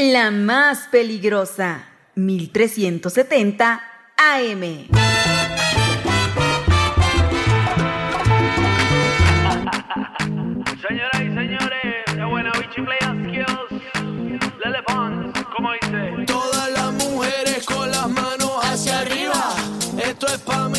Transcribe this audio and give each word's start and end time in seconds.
La 0.00 0.30
más 0.30 0.86
peligrosa, 0.92 1.84
1370 2.14 3.82
AM. 4.16 4.60
Señoras 10.86 11.20
y 11.20 11.34
señores, 11.34 12.14
la 12.16 12.26
buena 12.26 12.52
bichi 12.60 12.80
play 12.80 12.98
skills. 13.00 13.82
Lele 14.64 14.82
Pons, 14.86 15.36
como 15.56 15.72
dice. 15.72 16.24
Todas 16.28 16.70
las 16.70 16.92
mujeres 16.92 17.66
con 17.66 17.90
las 17.90 18.08
manos 18.08 18.52
hacia 18.62 19.00
arriba. 19.00 19.52
Esto 20.00 20.28
es 20.28 20.38
pa' 20.38 20.68
mis 20.68 20.77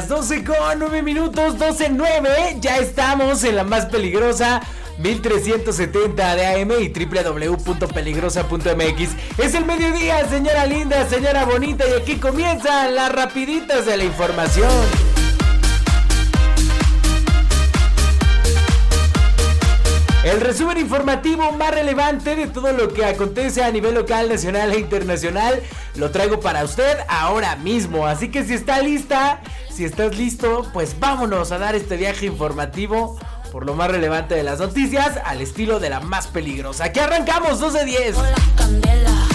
Las 0.00 0.08
12 0.08 0.44
con 0.44 0.78
9 0.78 1.02
minutos, 1.02 1.58
12.9, 1.58 2.60
ya 2.60 2.78
estamos 2.78 3.44
en 3.44 3.56
la 3.56 3.64
más 3.64 3.84
peligrosa. 3.84 4.62
1370 4.96 6.36
de 6.36 6.46
AM 6.46 6.70
y 6.80 6.88
www.peligrosa.mx 6.88 9.10
Es 9.36 9.54
el 9.54 9.66
mediodía, 9.66 10.26
señora 10.26 10.64
linda, 10.64 11.06
señora 11.06 11.44
bonita 11.44 11.84
Y 11.86 11.92
aquí 12.00 12.16
comienzan 12.16 12.94
las 12.94 13.12
rapiditas 13.12 13.84
de 13.84 13.98
la 13.98 14.04
información 14.04 14.70
El 20.24 20.40
resumen 20.40 20.78
informativo 20.78 21.52
más 21.52 21.72
relevante 21.72 22.36
de 22.36 22.46
todo 22.46 22.72
lo 22.72 22.90
que 22.92 23.04
acontece 23.04 23.62
a 23.62 23.70
nivel 23.70 23.94
local, 23.94 24.30
nacional 24.30 24.72
e 24.72 24.78
internacional 24.78 25.62
lo 25.96 26.10
traigo 26.10 26.40
para 26.40 26.64
usted 26.64 26.98
ahora 27.08 27.56
mismo. 27.56 28.06
Así 28.06 28.28
que 28.28 28.44
si 28.44 28.54
está 28.54 28.80
lista, 28.80 29.40
si 29.80 29.86
estás 29.86 30.14
listo, 30.14 30.68
pues 30.74 31.00
vámonos 31.00 31.52
a 31.52 31.58
dar 31.58 31.74
este 31.74 31.96
viaje 31.96 32.26
informativo 32.26 33.18
por 33.50 33.64
lo 33.64 33.74
más 33.74 33.90
relevante 33.90 34.34
de 34.34 34.42
las 34.42 34.60
noticias 34.60 35.18
al 35.24 35.40
estilo 35.40 35.80
de 35.80 35.88
la 35.88 36.00
más 36.00 36.26
peligrosa. 36.26 36.84
Aquí 36.84 37.00
arrancamos 37.00 37.60
12 37.60 37.86
10. 37.86 38.14
Con 38.14 38.24
la 38.24 38.36
candela, 38.56 39.26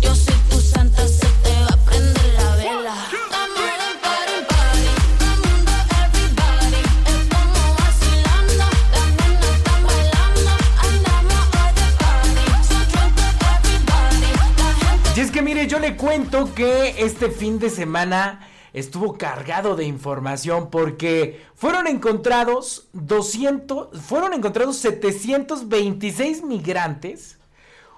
yo 0.00 0.14
soy 0.14 0.36
tu 0.48 0.58
santa, 0.58 1.06
se 1.06 1.26
te 1.26 1.50
va 1.60 1.74
a 1.74 1.76
prender 1.84 2.24
la 2.32 2.56
vela. 2.56 2.94
Estamos 3.12 3.60
de 3.60 3.98
party 4.00 4.32
en 4.32 4.46
party, 4.48 4.88
todo 5.18 5.34
el 5.34 5.40
mundo, 5.44 5.70
everybody. 6.00 6.80
Es 7.04 7.28
como 7.28 7.74
vacilando, 7.74 8.64
las 8.90 9.08
nenas 9.20 9.44
están 9.54 9.80
bailando. 9.86 10.50
Andamos 10.80 11.44
hoy 11.60 11.72
de 11.76 11.88
party, 12.00 12.46
so 12.64 12.78
drink 12.88 13.20
up 13.20 13.36
everybody. 13.52 14.32
La 14.64 14.80
gente 14.88 15.12
Y 15.14 15.20
es 15.20 15.30
que 15.30 15.42
mire, 15.42 15.66
yo 15.66 15.78
le 15.78 15.94
cuento 15.98 16.54
que 16.54 17.04
este 17.04 17.28
fin 17.28 17.58
de 17.58 17.68
semana 17.68 18.48
estuvo 18.74 19.16
cargado 19.16 19.76
de 19.76 19.84
información 19.84 20.68
porque 20.68 21.40
fueron 21.54 21.86
encontrados 21.86 22.88
200, 22.92 23.98
fueron 24.02 24.34
encontrados 24.34 24.76
726 24.78 26.44
migrantes 26.44 27.38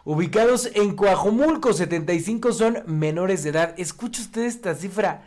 ubicados 0.04 0.70
en 0.74 0.94
Coajomulco, 0.94 1.72
75 1.72 2.52
son 2.52 2.84
menores 2.86 3.42
de 3.42 3.50
edad. 3.50 3.74
Escucha 3.76 4.22
usted 4.22 4.44
esta 4.44 4.76
cifra, 4.76 5.24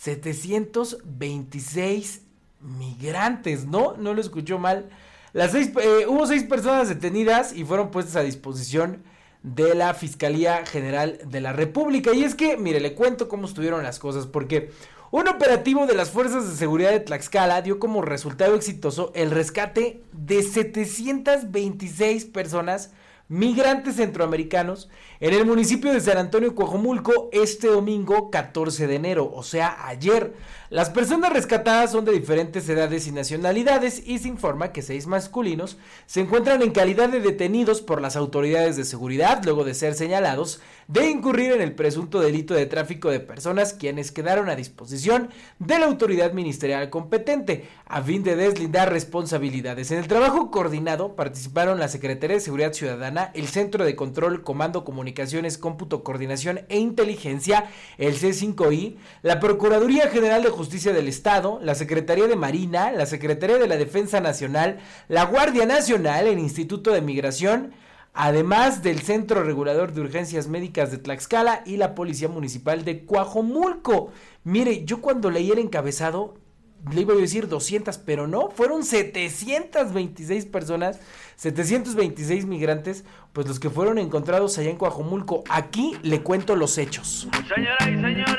726 0.00 2.22
migrantes, 2.60 3.66
¿no? 3.66 3.96
No 3.96 4.14
lo 4.14 4.20
escuchó 4.20 4.58
mal. 4.58 4.90
Las 5.32 5.52
seis, 5.52 5.70
eh, 5.80 6.06
hubo 6.08 6.26
seis 6.26 6.42
personas 6.42 6.88
detenidas 6.88 7.54
y 7.54 7.64
fueron 7.64 7.92
puestas 7.92 8.16
a 8.16 8.22
disposición 8.22 9.04
de 9.46 9.76
la 9.76 9.94
Fiscalía 9.94 10.66
General 10.66 11.20
de 11.24 11.40
la 11.40 11.52
República. 11.52 12.12
Y 12.12 12.24
es 12.24 12.34
que, 12.34 12.56
mire, 12.56 12.80
le 12.80 12.94
cuento 12.94 13.28
cómo 13.28 13.46
estuvieron 13.46 13.84
las 13.84 14.00
cosas, 14.00 14.26
porque 14.26 14.72
un 15.12 15.28
operativo 15.28 15.86
de 15.86 15.94
las 15.94 16.10
Fuerzas 16.10 16.50
de 16.50 16.56
Seguridad 16.56 16.90
de 16.90 16.98
Tlaxcala 16.98 17.62
dio 17.62 17.78
como 17.78 18.02
resultado 18.02 18.56
exitoso 18.56 19.12
el 19.14 19.30
rescate 19.30 20.02
de 20.12 20.42
726 20.42 22.24
personas 22.24 22.90
migrantes 23.28 23.96
centroamericanos 23.96 24.88
en 25.20 25.32
el 25.32 25.46
municipio 25.46 25.92
de 25.92 26.00
San 26.00 26.18
Antonio 26.18 26.54
Coajomulco 26.54 27.30
este 27.32 27.68
domingo 27.68 28.30
14 28.30 28.86
de 28.86 28.94
enero, 28.94 29.32
o 29.32 29.42
sea, 29.42 29.86
ayer. 29.86 30.34
Las 30.68 30.90
personas 30.90 31.32
rescatadas 31.32 31.92
son 31.92 32.04
de 32.04 32.12
diferentes 32.12 32.68
edades 32.68 33.06
y 33.06 33.12
nacionalidades 33.12 34.02
y 34.04 34.18
se 34.18 34.26
informa 34.26 34.72
que 34.72 34.82
seis 34.82 35.06
masculinos 35.06 35.78
se 36.06 36.20
encuentran 36.20 36.60
en 36.60 36.72
calidad 36.72 37.08
de 37.08 37.20
detenidos 37.20 37.82
por 37.82 38.02
las 38.02 38.16
autoridades 38.16 38.76
de 38.76 38.84
seguridad 38.84 39.42
luego 39.44 39.62
de 39.64 39.74
ser 39.74 39.94
señalados 39.94 40.60
de 40.88 41.08
incurrir 41.08 41.52
en 41.52 41.62
el 41.62 41.74
presunto 41.74 42.20
delito 42.20 42.54
de 42.54 42.66
tráfico 42.66 43.10
de 43.10 43.20
personas 43.20 43.74
quienes 43.74 44.12
quedaron 44.12 44.48
a 44.48 44.56
disposición 44.56 45.30
de 45.58 45.78
la 45.78 45.86
autoridad 45.86 46.32
ministerial 46.32 46.90
competente 46.90 47.68
a 47.86 48.02
fin 48.02 48.22
de 48.22 48.36
deslindar 48.36 48.92
responsabilidades. 48.92 49.90
En 49.90 49.98
el 49.98 50.08
trabajo 50.08 50.50
coordinado 50.50 51.16
participaron 51.16 51.78
la 51.78 51.88
Secretaría 51.88 52.36
de 52.36 52.40
Seguridad 52.40 52.72
Ciudadana, 52.72 53.30
el 53.34 53.48
Centro 53.48 53.84
de 53.84 53.96
Control, 53.96 54.42
Comando, 54.42 54.84
Comunicaciones, 55.06 55.56
Cómputo, 55.56 56.02
Coordinación 56.02 56.62
e 56.68 56.80
Inteligencia, 56.80 57.70
el 57.96 58.18
C5I, 58.18 58.96
la 59.22 59.38
Procuraduría 59.38 60.08
General 60.08 60.42
de 60.42 60.50
Justicia 60.50 60.92
del 60.92 61.06
Estado, 61.06 61.60
la 61.62 61.76
Secretaría 61.76 62.26
de 62.26 62.34
Marina, 62.34 62.90
la 62.90 63.06
Secretaría 63.06 63.56
de 63.56 63.68
la 63.68 63.76
Defensa 63.76 64.20
Nacional, 64.20 64.80
la 65.06 65.24
Guardia 65.26 65.64
Nacional, 65.64 66.26
el 66.26 66.40
Instituto 66.40 66.90
de 66.90 67.02
Migración, 67.02 67.72
además 68.14 68.82
del 68.82 68.98
Centro 68.98 69.44
Regulador 69.44 69.92
de 69.92 70.00
Urgencias 70.00 70.48
Médicas 70.48 70.90
de 70.90 70.98
Tlaxcala 70.98 71.62
y 71.64 71.76
la 71.76 71.94
Policía 71.94 72.28
Municipal 72.28 72.84
de 72.84 73.06
Coajomulco. 73.06 74.10
Mire, 74.42 74.84
yo 74.84 75.00
cuando 75.00 75.30
leí 75.30 75.52
el 75.52 75.60
encabezado 75.60 76.34
le 76.92 77.00
iba 77.00 77.14
a 77.14 77.16
decir 77.16 77.48
200, 77.48 77.98
pero 77.98 78.26
no, 78.26 78.50
fueron 78.50 78.84
726 78.84 80.46
personas, 80.46 81.00
726 81.36 82.46
migrantes, 82.46 83.04
pues 83.32 83.46
los 83.48 83.58
que 83.58 83.70
fueron 83.70 83.98
encontrados 83.98 84.56
allá 84.58 84.70
en 84.70 84.76
Coajomulco. 84.76 85.42
Aquí 85.48 85.96
le 86.02 86.22
cuento 86.22 86.54
los 86.54 86.78
hechos. 86.78 87.28
Señoras 87.54 87.82
y 87.82 87.94
señores, 87.94 88.36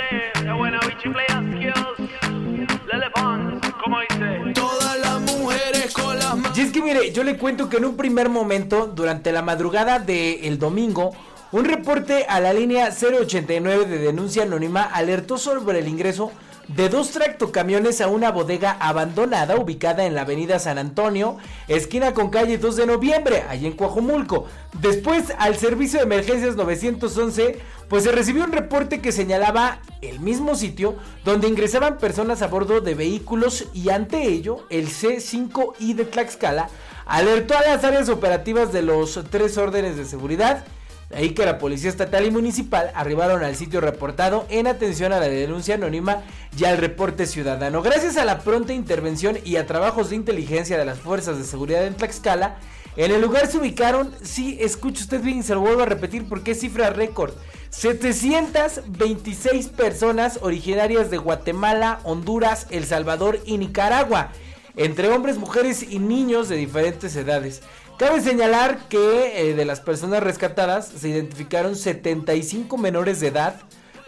como 3.83 3.99
dice. 4.01 4.53
Todas 4.53 4.99
las 4.99 5.19
mujeres 5.21 5.93
con 5.93 6.17
las. 6.17 6.57
Y 6.57 6.61
es 6.61 6.71
que 6.71 6.81
mire, 6.81 7.11
yo 7.11 7.23
le 7.23 7.37
cuento 7.37 7.69
que 7.69 7.77
en 7.77 7.85
un 7.85 7.97
primer 7.97 8.29
momento, 8.29 8.87
durante 8.87 9.31
la 9.31 9.41
madrugada 9.41 9.99
del 9.99 10.57
domingo, 10.57 11.11
un 11.51 11.65
reporte 11.65 12.25
a 12.27 12.39
la 12.39 12.53
línea 12.53 12.91
089 12.91 13.85
de 13.85 13.99
denuncia 13.99 14.43
anónima 14.43 14.83
alertó 14.83 15.37
sobre 15.37 15.79
el 15.79 15.87
ingreso 15.87 16.31
de 16.67 16.89
dos 16.89 17.11
tractocamiones 17.11 18.01
a 18.01 18.07
una 18.07 18.31
bodega 18.31 18.77
abandonada 18.79 19.55
ubicada 19.55 20.05
en 20.05 20.15
la 20.15 20.21
avenida 20.21 20.59
San 20.59 20.77
Antonio, 20.77 21.37
esquina 21.67 22.13
con 22.13 22.29
calle 22.29 22.57
2 22.57 22.75
de 22.75 22.87
noviembre, 22.87 23.43
allí 23.47 23.67
en 23.67 23.73
Coajomulco. 23.73 24.45
Después, 24.81 25.33
al 25.37 25.55
servicio 25.55 25.99
de 25.99 26.05
emergencias 26.05 26.55
911, 26.55 27.59
pues 27.87 28.03
se 28.03 28.11
recibió 28.11 28.43
un 28.43 28.51
reporte 28.51 28.99
que 28.99 29.11
señalaba 29.13 29.79
el 30.01 30.19
mismo 30.19 30.55
sitio 30.55 30.95
donde 31.23 31.47
ingresaban 31.47 31.97
personas 31.97 32.41
a 32.41 32.47
bordo 32.47 32.81
de 32.81 32.95
vehículos 32.95 33.65
y 33.73 33.89
ante 33.89 34.23
ello, 34.23 34.65
el 34.69 34.89
C5I 34.89 35.95
de 35.95 36.05
Tlaxcala 36.05 36.69
alertó 37.05 37.57
a 37.57 37.61
las 37.61 37.83
áreas 37.85 38.09
operativas 38.09 38.73
de 38.73 38.81
los 38.81 39.19
tres 39.31 39.57
órdenes 39.57 39.95
de 39.95 40.03
seguridad 40.03 40.65
De 41.09 41.17
ahí 41.17 41.29
que 41.29 41.45
la 41.45 41.57
policía 41.57 41.89
estatal 41.89 42.25
y 42.25 42.31
municipal 42.31 42.91
arribaron 42.93 43.43
al 43.43 43.55
sitio 43.55 43.79
reportado 43.79 44.45
en 44.49 44.67
atención 44.67 45.13
a 45.13 45.19
la 45.19 45.29
denuncia 45.29 45.75
anónima 45.75 46.23
y 46.57 46.65
al 46.65 46.77
reporte 46.77 47.25
ciudadano. 47.25 47.81
Gracias 47.81 48.17
a 48.17 48.25
la 48.25 48.39
pronta 48.39 48.73
intervención 48.73 49.37
y 49.45 49.55
a 49.55 49.65
trabajos 49.65 50.09
de 50.09 50.17
inteligencia 50.17 50.77
de 50.77 50.85
las 50.85 50.99
fuerzas 50.99 51.37
de 51.37 51.45
seguridad 51.45 51.85
en 51.85 51.95
Tlaxcala, 51.95 52.57
en 52.97 53.11
el 53.11 53.21
lugar 53.21 53.45
se 53.45 53.59
ubicaron, 53.59 54.11
sí, 54.23 54.57
escucha 54.59 55.03
usted 55.03 55.21
bien, 55.21 55.43
se 55.43 55.53
lo 55.53 55.61
vuelvo 55.61 55.83
a 55.83 55.85
repetir 55.85 56.27
porque 56.27 56.51
es 56.51 56.59
cifra 56.59 56.89
récord. 56.89 57.35
726 57.69 59.67
personas 59.67 60.39
originarias 60.41 61.11
de 61.11 61.17
Guatemala, 61.17 61.99
Honduras, 62.03 62.65
El 62.71 62.85
Salvador 62.85 63.39
y 63.45 63.59
Nicaragua, 63.59 64.31
entre 64.75 65.09
hombres, 65.09 65.37
mujeres 65.37 65.83
y 65.83 65.99
niños 65.99 66.49
de 66.49 66.55
diferentes 66.55 67.15
edades. 67.15 67.61
Cabe 67.97 68.21
señalar 68.21 68.87
que 68.89 69.49
eh, 69.49 69.55
de 69.55 69.65
las 69.65 69.79
personas 69.79 70.21
rescatadas 70.21 70.87
se 70.87 71.09
identificaron 71.09 71.75
75 71.75 72.77
menores 72.77 73.19
de 73.19 73.29
edad 73.29 73.55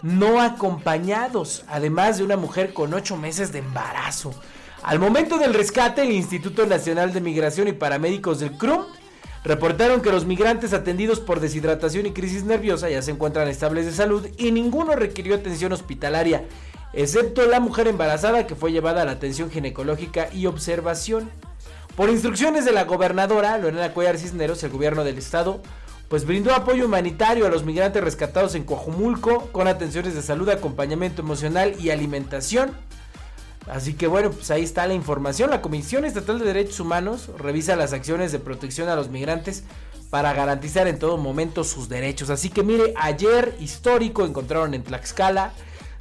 no 0.03 0.41
acompañados, 0.41 1.65
además 1.67 2.19
de 2.19 2.23
una 2.23 2.37
mujer 2.37 2.71
con 2.73 2.93
8 2.93 3.17
meses 3.17 3.51
de 3.51 3.59
embarazo. 3.59 4.31
Al 4.83 4.99
momento 4.99 5.39
del 5.39 5.55
rescate, 5.55 6.03
el 6.03 6.11
Instituto 6.11 6.67
Nacional 6.67 7.13
de 7.13 7.19
Migración 7.19 7.67
y 7.67 7.73
paramédicos 7.73 8.39
del 8.39 8.51
CRUM 8.57 8.83
reportaron 9.43 10.01
que 10.01 10.11
los 10.11 10.23
migrantes 10.23 10.73
atendidos 10.73 11.19
por 11.19 11.39
deshidratación 11.39 12.05
y 12.05 12.11
crisis 12.11 12.43
nerviosa 12.43 12.91
ya 12.91 13.01
se 13.01 13.09
encuentran 13.09 13.47
estables 13.47 13.87
de 13.87 13.91
salud 13.91 14.27
y 14.37 14.51
ninguno 14.51 14.95
requirió 14.95 15.33
atención 15.33 15.73
hospitalaria, 15.73 16.45
excepto 16.93 17.43
la 17.47 17.59
mujer 17.59 17.87
embarazada 17.87 18.45
que 18.45 18.55
fue 18.55 18.71
llevada 18.71 19.01
a 19.01 19.05
la 19.05 19.13
atención 19.13 19.49
ginecológica 19.49 20.29
y 20.31 20.45
observación. 20.45 21.31
Por 21.99 22.09
instrucciones 22.09 22.63
de 22.63 22.71
la 22.71 22.85
gobernadora 22.85 23.57
Lorena 23.57 23.93
Cuellar 23.93 24.17
Cisneros, 24.17 24.63
el 24.63 24.69
gobierno 24.69 25.03
del 25.03 25.17
estado 25.17 25.61
pues 26.07 26.23
brindó 26.23 26.55
apoyo 26.55 26.85
humanitario 26.85 27.45
a 27.45 27.49
los 27.49 27.65
migrantes 27.65 28.01
rescatados 28.01 28.55
en 28.55 28.63
Coajumulco 28.63 29.49
con 29.51 29.67
atenciones 29.67 30.15
de 30.15 30.21
salud, 30.21 30.47
acompañamiento 30.47 31.21
emocional 31.21 31.75
y 31.77 31.89
alimentación. 31.89 32.71
Así 33.69 33.95
que 33.95 34.07
bueno, 34.07 34.31
pues 34.31 34.49
ahí 34.49 34.63
está 34.63 34.87
la 34.87 34.93
información. 34.93 35.49
La 35.49 35.61
Comisión 35.61 36.05
Estatal 36.05 36.39
de 36.39 36.45
Derechos 36.45 36.79
Humanos 36.79 37.31
revisa 37.37 37.75
las 37.75 37.91
acciones 37.91 38.31
de 38.31 38.39
protección 38.39 38.87
a 38.87 38.95
los 38.95 39.09
migrantes 39.09 39.65
para 40.09 40.31
garantizar 40.31 40.87
en 40.87 40.99
todo 40.99 41.17
momento 41.17 41.65
sus 41.65 41.89
derechos. 41.89 42.29
Así 42.29 42.49
que 42.49 42.63
mire, 42.63 42.93
ayer 42.95 43.57
histórico 43.59 44.23
encontraron 44.25 44.73
en 44.73 44.83
Tlaxcala 44.83 45.51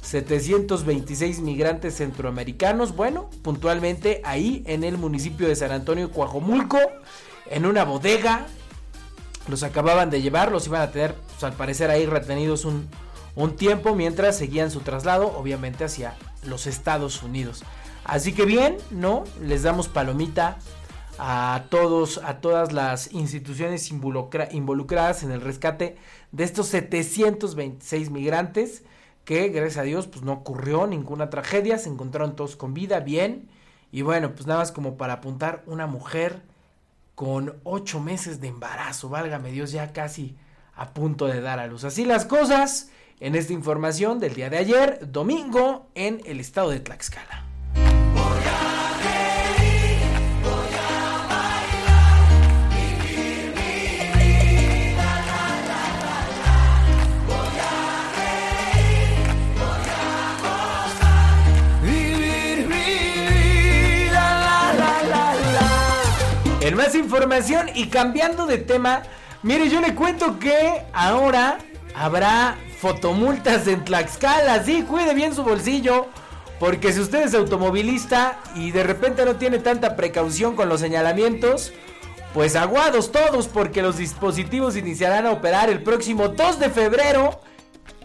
726 0.01 1.39
migrantes 1.41 1.95
centroamericanos. 1.97 2.95
Bueno, 2.95 3.29
puntualmente 3.41 4.21
ahí 4.23 4.63
en 4.65 4.83
el 4.83 4.97
municipio 4.97 5.47
de 5.47 5.55
San 5.55 5.71
Antonio 5.71 6.11
Coajomulco, 6.11 6.79
en 7.49 7.65
una 7.65 7.83
bodega. 7.83 8.47
Los 9.47 9.63
acababan 9.63 10.09
de 10.09 10.21
llevar, 10.21 10.51
los 10.51 10.67
iban 10.67 10.81
a 10.81 10.91
tener, 10.91 11.15
pues, 11.15 11.43
al 11.43 11.53
parecer 11.53 11.89
ahí 11.89 12.05
retenidos 12.05 12.65
un, 12.65 12.87
un 13.35 13.55
tiempo 13.55 13.95
mientras 13.95 14.37
seguían 14.37 14.69
su 14.69 14.81
traslado, 14.81 15.35
obviamente 15.37 15.83
hacia 15.83 16.15
los 16.45 16.67
Estados 16.67 17.23
Unidos. 17.23 17.63
Así 18.03 18.33
que 18.33 18.45
bien, 18.45 18.77
¿no? 18.91 19.23
Les 19.41 19.63
damos 19.63 19.87
palomita 19.87 20.57
a 21.17 21.63
todos, 21.69 22.19
a 22.23 22.39
todas 22.41 22.71
las 22.71 23.11
instituciones 23.13 23.91
involucra- 23.91 24.49
involucradas 24.51 25.23
en 25.23 25.31
el 25.31 25.41
rescate 25.41 25.97
de 26.31 26.43
estos 26.43 26.67
726 26.67 28.09
migrantes 28.09 28.83
que 29.29 29.49
gracias 29.49 29.77
a 29.77 29.83
Dios 29.83 30.07
pues 30.07 30.23
no 30.23 30.33
ocurrió 30.33 30.87
ninguna 30.87 31.29
tragedia, 31.29 31.77
se 31.77 31.87
encontraron 31.87 32.35
todos 32.35 32.55
con 32.55 32.73
vida, 32.73 32.99
bien. 32.99 33.47
Y 33.91 34.01
bueno, 34.01 34.33
pues 34.33 34.47
nada 34.47 34.61
más 34.61 34.71
como 34.71 34.97
para 34.97 35.13
apuntar 35.13 35.61
una 35.67 35.85
mujer 35.85 36.41
con 37.13 37.59
8 37.63 37.99
meses 37.99 38.41
de 38.41 38.47
embarazo, 38.47 39.07
válgame 39.07 39.51
Dios, 39.51 39.71
ya 39.71 39.93
casi 39.93 40.35
a 40.73 40.95
punto 40.95 41.27
de 41.27 41.41
dar 41.41 41.59
a 41.59 41.67
luz. 41.67 41.83
Así 41.83 42.05
las 42.05 42.25
cosas 42.25 42.89
en 43.19 43.35
esta 43.35 43.53
información 43.53 44.17
del 44.17 44.33
día 44.33 44.49
de 44.49 44.57
ayer, 44.57 45.11
domingo, 45.11 45.91
en 45.93 46.23
el 46.25 46.39
estado 46.39 46.71
de 46.71 46.79
Tlaxcala. 46.79 47.48
Y 67.73 67.87
cambiando 67.87 68.45
de 68.45 68.57
tema, 68.57 69.03
mire, 69.43 69.69
yo 69.69 69.79
le 69.79 69.95
cuento 69.95 70.39
que 70.39 70.83
ahora 70.93 71.59
habrá 71.95 72.57
fotomultas 72.79 73.67
en 73.67 73.85
Tlaxcala. 73.85 74.63
Sí, 74.63 74.83
cuide 74.83 75.13
bien 75.13 75.33
su 75.33 75.43
bolsillo. 75.43 76.07
Porque 76.59 76.91
si 76.91 76.99
usted 76.99 77.23
es 77.23 77.33
automovilista 77.33 78.39
y 78.55 78.71
de 78.71 78.83
repente 78.83 79.23
no 79.23 79.37
tiene 79.37 79.59
tanta 79.59 79.95
precaución 79.95 80.57
con 80.57 80.67
los 80.67 80.81
señalamientos, 80.81 81.71
pues 82.33 82.57
aguados 82.57 83.13
todos 83.13 83.47
porque 83.47 83.81
los 83.81 83.97
dispositivos 83.97 84.75
iniciarán 84.75 85.25
a 85.25 85.31
operar 85.31 85.69
el 85.69 85.81
próximo 85.81 86.27
2 86.27 86.59
de 86.59 86.69
febrero 86.69 87.39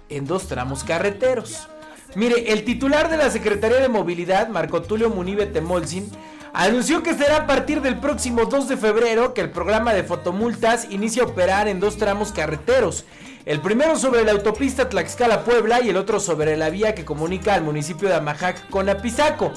en 0.09 0.27
dos 0.27 0.47
tramos 0.47 0.85
carreteros. 0.85 1.67
Mire, 2.15 2.53
el 2.53 2.65
titular 2.65 3.11
de 3.11 3.17
la 3.17 3.31
Secretaría 3.31 3.79
de 3.79 3.89
Movilidad, 3.89 4.47
Marco 4.49 4.83
Tulio 4.83 5.11
Munibe 5.11 5.47
Temolsin, 5.47 6.09
anunció 6.55 7.03
que 7.03 7.15
será 7.15 7.39
a 7.39 7.47
partir 7.47 7.83
del 7.83 7.99
próximo 7.99 8.47
2 8.47 8.69
de 8.69 8.77
febrero 8.77 9.35
que 9.35 9.41
el 9.41 9.51
programa 9.51 9.93
de 9.93 10.05
fotomultas 10.05 10.87
inicia 10.89 11.25
a 11.25 11.27
operar 11.27 11.67
en 11.67 11.81
dos 11.81 11.99
tramos 11.99 12.31
carreteros. 12.31 13.05
El 13.45 13.61
primero 13.61 13.99
sobre 13.99 14.25
la 14.25 14.33
autopista 14.33 14.89
Tlaxcala-Puebla 14.89 15.83
y 15.83 15.91
el 15.91 15.97
otro 15.97 16.21
sobre 16.21 16.57
la 16.57 16.71
vía 16.71 16.95
que 16.95 17.05
comunica 17.05 17.55
al 17.55 17.63
municipio 17.63 18.09
de 18.09 18.15
Amajac 18.15 18.71
con 18.71 18.89
Apizaco. 18.89 19.53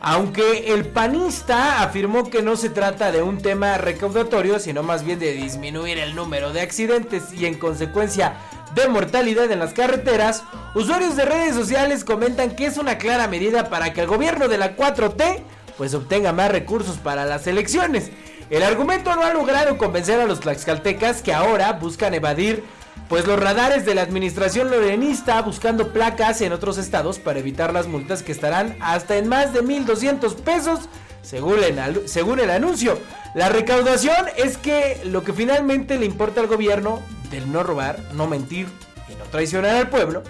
Aunque 0.00 0.72
el 0.72 0.86
panista 0.86 1.82
afirmó 1.82 2.30
que 2.30 2.40
no 2.40 2.56
se 2.56 2.70
trata 2.70 3.10
de 3.10 3.20
un 3.20 3.42
tema 3.42 3.76
recaudatorio, 3.76 4.60
sino 4.60 4.84
más 4.84 5.02
bien 5.02 5.18
de 5.18 5.32
disminuir 5.32 5.98
el 5.98 6.14
número 6.14 6.52
de 6.52 6.60
accidentes 6.60 7.32
y 7.32 7.46
en 7.46 7.58
consecuencia 7.58 8.34
de 8.76 8.86
mortalidad 8.86 9.50
en 9.50 9.58
las 9.58 9.74
carreteras, 9.74 10.44
usuarios 10.76 11.16
de 11.16 11.24
redes 11.24 11.56
sociales 11.56 12.04
comentan 12.04 12.54
que 12.54 12.66
es 12.66 12.78
una 12.78 12.96
clara 12.96 13.26
medida 13.26 13.68
para 13.68 13.92
que 13.92 14.02
el 14.02 14.06
gobierno 14.06 14.46
de 14.46 14.58
la 14.58 14.76
4T 14.76 15.42
pues 15.78 15.94
obtenga 15.94 16.32
más 16.34 16.50
recursos 16.50 16.98
para 16.98 17.24
las 17.24 17.46
elecciones. 17.46 18.10
El 18.50 18.62
argumento 18.62 19.14
no 19.14 19.22
ha 19.22 19.32
logrado 19.32 19.78
convencer 19.78 20.20
a 20.20 20.26
los 20.26 20.40
tlaxcaltecas 20.40 21.22
que 21.22 21.32
ahora 21.32 21.72
buscan 21.74 22.12
evadir 22.14 22.64
pues 23.08 23.26
los 23.26 23.38
radares 23.40 23.86
de 23.86 23.94
la 23.94 24.02
administración 24.02 24.70
lorenista 24.70 25.40
buscando 25.40 25.92
placas 25.92 26.40
en 26.42 26.52
otros 26.52 26.76
estados 26.76 27.18
para 27.18 27.38
evitar 27.38 27.72
las 27.72 27.86
multas 27.86 28.22
que 28.22 28.32
estarán 28.32 28.76
hasta 28.80 29.16
en 29.16 29.28
más 29.28 29.52
de 29.54 29.62
1200 29.62 30.34
pesos 30.34 30.80
según 31.22 31.62
el, 31.62 31.78
alu- 31.78 32.06
según 32.06 32.40
el 32.40 32.50
anuncio. 32.50 32.98
La 33.34 33.48
recaudación 33.50 34.26
es 34.36 34.56
que 34.58 35.00
lo 35.04 35.22
que 35.24 35.32
finalmente 35.32 35.98
le 35.98 36.06
importa 36.06 36.40
al 36.40 36.48
gobierno 36.48 37.00
del 37.30 37.50
no 37.52 37.62
robar, 37.62 37.98
no 38.14 38.26
mentir 38.26 38.66
y 39.08 39.14
no 39.14 39.24
traicionar 39.30 39.76
al 39.76 39.88
pueblo, 39.90 40.22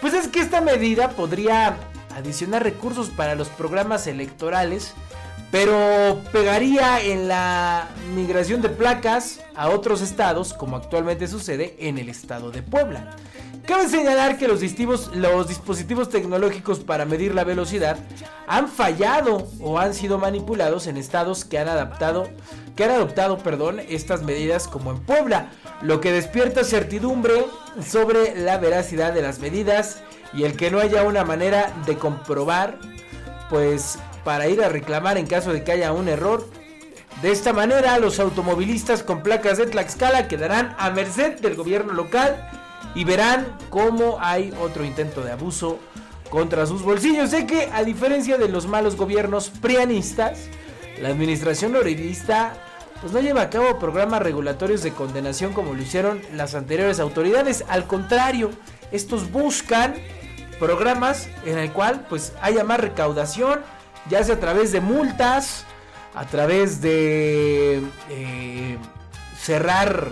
pues 0.00 0.14
es 0.14 0.28
que 0.28 0.40
esta 0.40 0.60
medida 0.60 1.10
podría 1.10 1.76
adicionar 2.16 2.62
recursos 2.62 3.10
para 3.10 3.34
los 3.34 3.48
programas 3.48 4.06
electorales, 4.06 4.92
pero 5.50 6.20
pegaría 6.32 7.00
en 7.02 7.28
la 7.28 7.88
migración 8.14 8.62
de 8.62 8.70
placas 8.70 9.40
a 9.54 9.68
otros 9.68 10.00
estados, 10.00 10.54
como 10.54 10.76
actualmente 10.76 11.28
sucede 11.28 11.76
en 11.78 11.98
el 11.98 12.08
estado 12.08 12.50
de 12.50 12.62
Puebla. 12.62 13.16
Cabe 13.66 13.88
señalar 13.88 14.38
que 14.38 14.48
los 14.48 14.60
dispositivos, 14.60 15.14
los 15.14 15.46
dispositivos 15.46 16.08
tecnológicos 16.08 16.80
para 16.80 17.04
medir 17.04 17.32
la 17.32 17.44
velocidad 17.44 17.96
han 18.48 18.66
fallado 18.66 19.46
o 19.60 19.78
han 19.78 19.94
sido 19.94 20.18
manipulados 20.18 20.88
en 20.88 20.96
estados 20.96 21.44
que 21.44 21.58
han 21.58 21.68
adaptado, 21.68 22.28
que 22.74 22.84
han 22.84 22.90
adoptado, 22.90 23.38
perdón, 23.38 23.80
estas 23.88 24.22
medidas 24.22 24.66
como 24.66 24.90
en 24.90 24.98
Puebla, 25.00 25.52
lo 25.80 26.00
que 26.00 26.10
despierta 26.10 26.64
certidumbre 26.64 27.44
sobre 27.86 28.34
la 28.40 28.58
veracidad 28.58 29.12
de 29.12 29.22
las 29.22 29.38
medidas 29.38 30.02
y 30.32 30.44
el 30.44 30.56
que 30.56 30.70
no 30.70 30.80
haya 30.80 31.02
una 31.02 31.24
manera 31.24 31.72
de 31.86 31.96
comprobar, 31.96 32.78
pues 33.50 33.98
para 34.24 34.48
ir 34.48 34.62
a 34.62 34.68
reclamar 34.68 35.18
en 35.18 35.26
caso 35.26 35.52
de 35.52 35.64
que 35.64 35.72
haya 35.72 35.92
un 35.92 36.08
error. 36.08 36.48
De 37.20 37.30
esta 37.30 37.52
manera, 37.52 37.98
los 37.98 38.18
automovilistas 38.18 39.02
con 39.02 39.22
placas 39.22 39.58
de 39.58 39.66
Tlaxcala 39.66 40.28
quedarán 40.28 40.74
a 40.78 40.90
merced 40.90 41.38
del 41.40 41.54
gobierno 41.54 41.92
local 41.92 42.48
y 42.94 43.04
verán 43.04 43.56
cómo 43.70 44.18
hay 44.20 44.52
otro 44.60 44.84
intento 44.84 45.22
de 45.22 45.32
abuso 45.32 45.78
contra 46.30 46.66
sus 46.66 46.82
bolsillos. 46.82 47.30
Sé 47.30 47.46
que 47.46 47.68
a 47.72 47.84
diferencia 47.84 48.38
de 48.38 48.48
los 48.48 48.66
malos 48.66 48.96
gobiernos 48.96 49.50
prianistas, 49.50 50.48
la 51.00 51.10
administración 51.10 51.72
lorenista 51.72 52.54
pues 53.00 53.12
no 53.12 53.20
lleva 53.20 53.42
a 53.42 53.50
cabo 53.50 53.78
programas 53.80 54.22
regulatorios 54.22 54.82
de 54.82 54.92
condenación 54.92 55.52
como 55.52 55.74
lo 55.74 55.82
hicieron 55.82 56.22
las 56.34 56.54
anteriores 56.54 57.00
autoridades. 57.00 57.64
Al 57.68 57.86
contrario, 57.86 58.50
estos 58.92 59.30
buscan 59.32 59.94
programas 60.62 61.28
en 61.44 61.58
el 61.58 61.72
cual 61.72 62.06
pues 62.08 62.34
haya 62.40 62.62
más 62.62 62.78
recaudación, 62.78 63.62
ya 64.08 64.22
sea 64.22 64.36
a 64.36 64.38
través 64.38 64.70
de 64.70 64.80
multas, 64.80 65.64
a 66.14 66.24
través 66.26 66.80
de 66.80 67.82
eh, 68.08 68.78
cerrar 69.36 70.10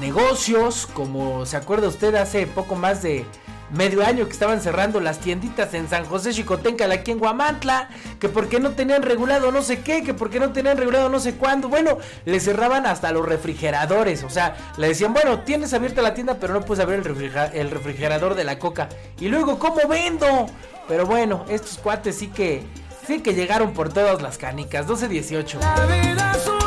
negocios, 0.00 0.86
como 0.86 1.46
se 1.46 1.56
acuerda 1.56 1.88
usted 1.88 2.14
hace 2.14 2.46
poco 2.46 2.76
más 2.76 3.02
de 3.02 3.26
medio 3.72 4.04
año 4.04 4.26
que 4.26 4.32
estaban 4.32 4.60
cerrando 4.60 5.00
las 5.00 5.18
tienditas 5.20 5.74
en 5.74 5.88
San 5.88 6.04
José 6.04 6.32
Chicotencal 6.32 6.90
aquí 6.92 7.10
en 7.12 7.18
Guamantla, 7.18 7.88
que 8.18 8.28
porque 8.28 8.58
no 8.60 8.70
tenían 8.72 9.02
regulado 9.02 9.52
no 9.52 9.62
sé 9.62 9.80
qué, 9.80 10.02
que 10.02 10.14
porque 10.14 10.40
no 10.40 10.52
tenían 10.52 10.76
regulado 10.76 11.08
no 11.08 11.20
sé 11.20 11.34
cuándo, 11.34 11.68
bueno, 11.68 11.98
le 12.24 12.40
cerraban 12.40 12.86
hasta 12.86 13.12
los 13.12 13.24
refrigeradores, 13.26 14.24
o 14.24 14.30
sea, 14.30 14.56
le 14.76 14.88
decían, 14.88 15.12
bueno, 15.12 15.40
tienes 15.40 15.72
abierta 15.72 16.02
la 16.02 16.14
tienda, 16.14 16.36
pero 16.40 16.54
no 16.54 16.62
puedes 16.62 16.82
abrir 16.82 16.98
el, 16.98 17.04
refrigera- 17.04 17.50
el 17.52 17.70
refrigerador 17.70 18.34
de 18.34 18.44
la 18.44 18.58
coca. 18.58 18.88
Y 19.20 19.28
luego, 19.28 19.58
¿cómo 19.58 19.86
vendo? 19.88 20.46
Pero 20.88 21.06
bueno, 21.06 21.44
estos 21.48 21.78
cuates 21.78 22.16
sí 22.16 22.26
que, 22.28 22.64
sí 23.06 23.20
que 23.20 23.34
llegaron 23.34 23.72
por 23.72 23.92
todas 23.92 24.20
las 24.20 24.38
canicas, 24.38 24.86
12-18. 24.86 26.59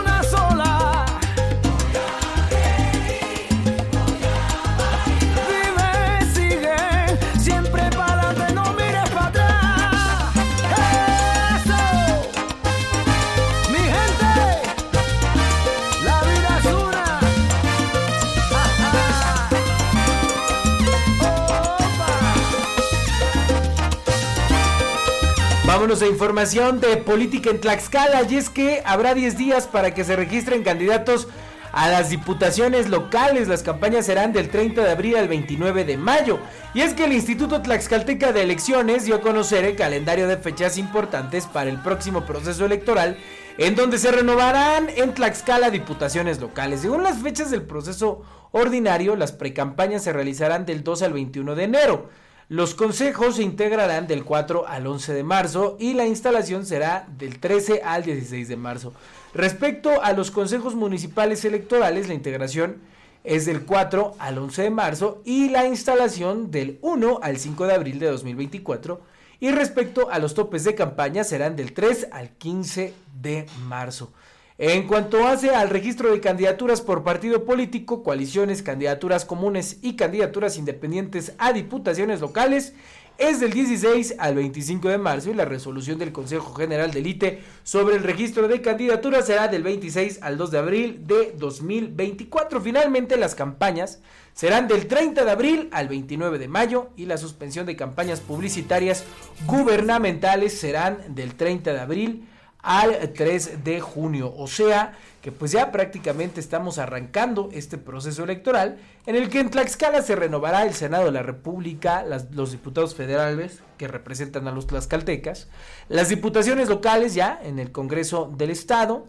Vámonos 25.84 26.02
a 26.02 26.08
información 26.08 26.80
de 26.80 26.96
política 26.96 27.50
en 27.50 27.60
Tlaxcala 27.60 28.24
y 28.30 28.38
es 28.38 28.50
que 28.50 28.82
habrá 28.86 29.14
10 29.14 29.38
días 29.38 29.68
para 29.68 29.94
que 29.94 30.06
se 30.06 30.16
registren 30.16 30.64
candidatos 30.64 31.28
a 31.74 31.90
las 31.90 32.10
diputaciones 32.10 32.88
locales. 32.88 33.50
Las 33.50 33.64
campañas 33.64 34.06
serán 34.06 34.32
del 34.32 34.48
30 34.48 34.82
de 34.82 34.90
abril 34.90 35.18
al 35.18 35.28
29 35.28 35.84
de 35.84 35.98
mayo. 35.98 36.40
Y 36.74 36.80
es 36.80 36.94
que 36.94 37.04
el 37.04 37.12
Instituto 37.12 37.62
Tlaxcalteca 37.62 38.32
de 38.32 38.44
Elecciones 38.44 39.04
dio 39.04 39.16
a 39.16 39.20
conocer 39.20 39.66
el 39.66 39.76
calendario 39.76 40.26
de 40.30 40.38
fechas 40.38 40.78
importantes 40.78 41.48
para 41.48 41.70
el 41.70 41.82
próximo 41.82 42.26
proceso 42.26 42.66
electoral 42.66 43.18
en 43.58 43.76
donde 43.76 43.98
se 43.98 44.10
renovarán 44.10 44.88
en 44.96 45.14
Tlaxcala 45.14 45.70
diputaciones 45.70 46.40
locales. 46.40 46.80
Según 46.80 47.04
las 47.04 47.18
fechas 47.18 47.52
del 47.52 47.64
proceso 47.64 48.22
ordinario, 48.54 49.18
las 49.18 49.34
precampañas 49.34 50.06
se 50.06 50.14
realizarán 50.14 50.66
del 50.66 50.82
2 50.82 51.02
al 51.02 51.12
21 51.12 51.56
de 51.56 51.64
enero. 51.66 52.10
Los 52.50 52.76
consejos 52.76 53.38
se 53.38 53.44
integrarán 53.44 54.06
del 54.06 54.26
4 54.26 54.68
al 54.68 54.86
11 54.86 55.14
de 55.14 55.24
marzo 55.24 55.78
y 55.80 55.94
la 55.94 56.06
instalación 56.06 56.66
será 56.66 57.08
del 57.18 57.40
13 57.40 57.82
al 57.84 58.04
16 58.04 58.48
de 58.50 58.58
marzo. 58.58 58.94
Respecto 59.34 60.04
a 60.04 60.12
los 60.12 60.30
consejos 60.30 60.76
municipales 60.76 61.46
electorales, 61.46 62.10
la 62.10 62.14
integración 62.14 62.82
es 63.24 63.46
del 63.46 63.64
4 63.66 64.16
al 64.20 64.38
11 64.38 64.62
de 64.62 64.70
marzo 64.70 65.22
y 65.24 65.50
la 65.50 65.66
instalación 65.66 66.52
del 66.52 66.80
1 66.82 67.20
al 67.24 67.38
5 67.38 67.66
de 67.66 67.74
abril 67.74 68.00
de 68.00 68.08
2024. 68.08 69.02
Y 69.40 69.52
respecto 69.52 70.10
a 70.12 70.20
los 70.20 70.34
topes 70.34 70.66
de 70.66 70.76
campaña 70.76 71.24
serán 71.24 71.56
del 71.56 71.74
3 71.74 72.10
al 72.12 72.30
15 72.32 72.94
de 73.22 73.46
marzo. 73.68 74.12
En 74.60 74.86
cuanto 74.86 75.26
hace 75.26 75.50
al 75.50 75.72
registro 75.72 76.12
de 76.12 76.20
candidaturas 76.20 76.80
por 76.80 77.04
partido 77.04 77.44
político, 77.44 78.04
coaliciones, 78.04 78.62
candidaturas 78.62 79.26
comunes 79.26 79.80
y 79.82 79.96
candidaturas 79.96 80.58
independientes 80.58 81.34
a 81.40 81.54
diputaciones 81.54 82.22
locales, 82.22 82.74
es 83.18 83.40
del 83.40 83.52
16 83.52 84.16
al 84.20 84.36
25 84.36 84.90
de 84.90 85.00
marzo 85.00 85.32
y 85.32 85.34
la 85.34 85.46
resolución 85.46 85.98
del 85.98 86.12
Consejo 86.12 86.54
General 86.54 86.92
del 86.92 87.08
ITE 87.08 87.42
sobre 87.64 87.96
el 87.96 88.04
registro 88.04 88.48
de 88.48 88.62
candidaturas 88.62 89.26
será 89.26 89.48
del 89.48 89.64
26 89.64 90.20
al 90.22 90.38
2 90.38 90.52
de 90.52 90.58
abril 90.60 91.08
de 91.08 91.34
2024. 91.36 92.62
Finalmente, 92.62 93.18
las 93.18 93.34
campañas 93.34 94.02
serán 94.34 94.68
del 94.68 94.88
30 94.88 95.26
de 95.26 95.32
abril 95.32 95.70
al 95.72 95.88
29 95.88 96.38
de 96.38 96.48
mayo 96.48 96.90
y 96.96 97.08
la 97.08 97.18
suspensión 97.18 97.66
de 97.66 97.76
campañas 97.76 98.20
publicitarias 98.20 99.04
gubernamentales 99.48 100.60
serán 100.60 101.16
del 101.16 101.34
30 101.34 101.74
de 101.74 101.80
abril 101.80 102.28
al 102.64 103.12
3 103.14 103.64
de 103.64 103.80
junio. 103.82 104.34
O 104.36 104.48
sea 104.48 104.98
que 105.22 105.32
pues 105.32 105.52
ya 105.52 105.72
prácticamente 105.72 106.40
estamos 106.40 106.80
arrancando 106.80 107.50
este 107.54 107.78
proceso 107.78 108.24
electoral 108.24 108.78
en 109.06 109.16
el 109.16 109.30
que 109.30 109.40
en 109.40 109.50
Tlaxcala 109.50 110.02
se 110.02 110.16
renovará 110.16 110.64
el 110.64 110.74
Senado 110.74 111.06
de 111.06 111.12
la 111.12 111.24
República, 111.24 112.04
los 112.32 112.52
diputados 112.52 112.96
federales 112.96 113.62
que 113.78 113.88
representan 113.88 114.48
a 114.48 114.52
los 114.52 114.68
tlaxcaltecas, 114.68 115.48
las 115.88 116.10
diputaciones 116.10 116.68
locales 116.68 117.14
ya 117.14 117.40
en 117.44 117.60
el 117.60 117.72
Congreso 117.72 118.34
del 118.36 118.50
Estado, 118.50 119.06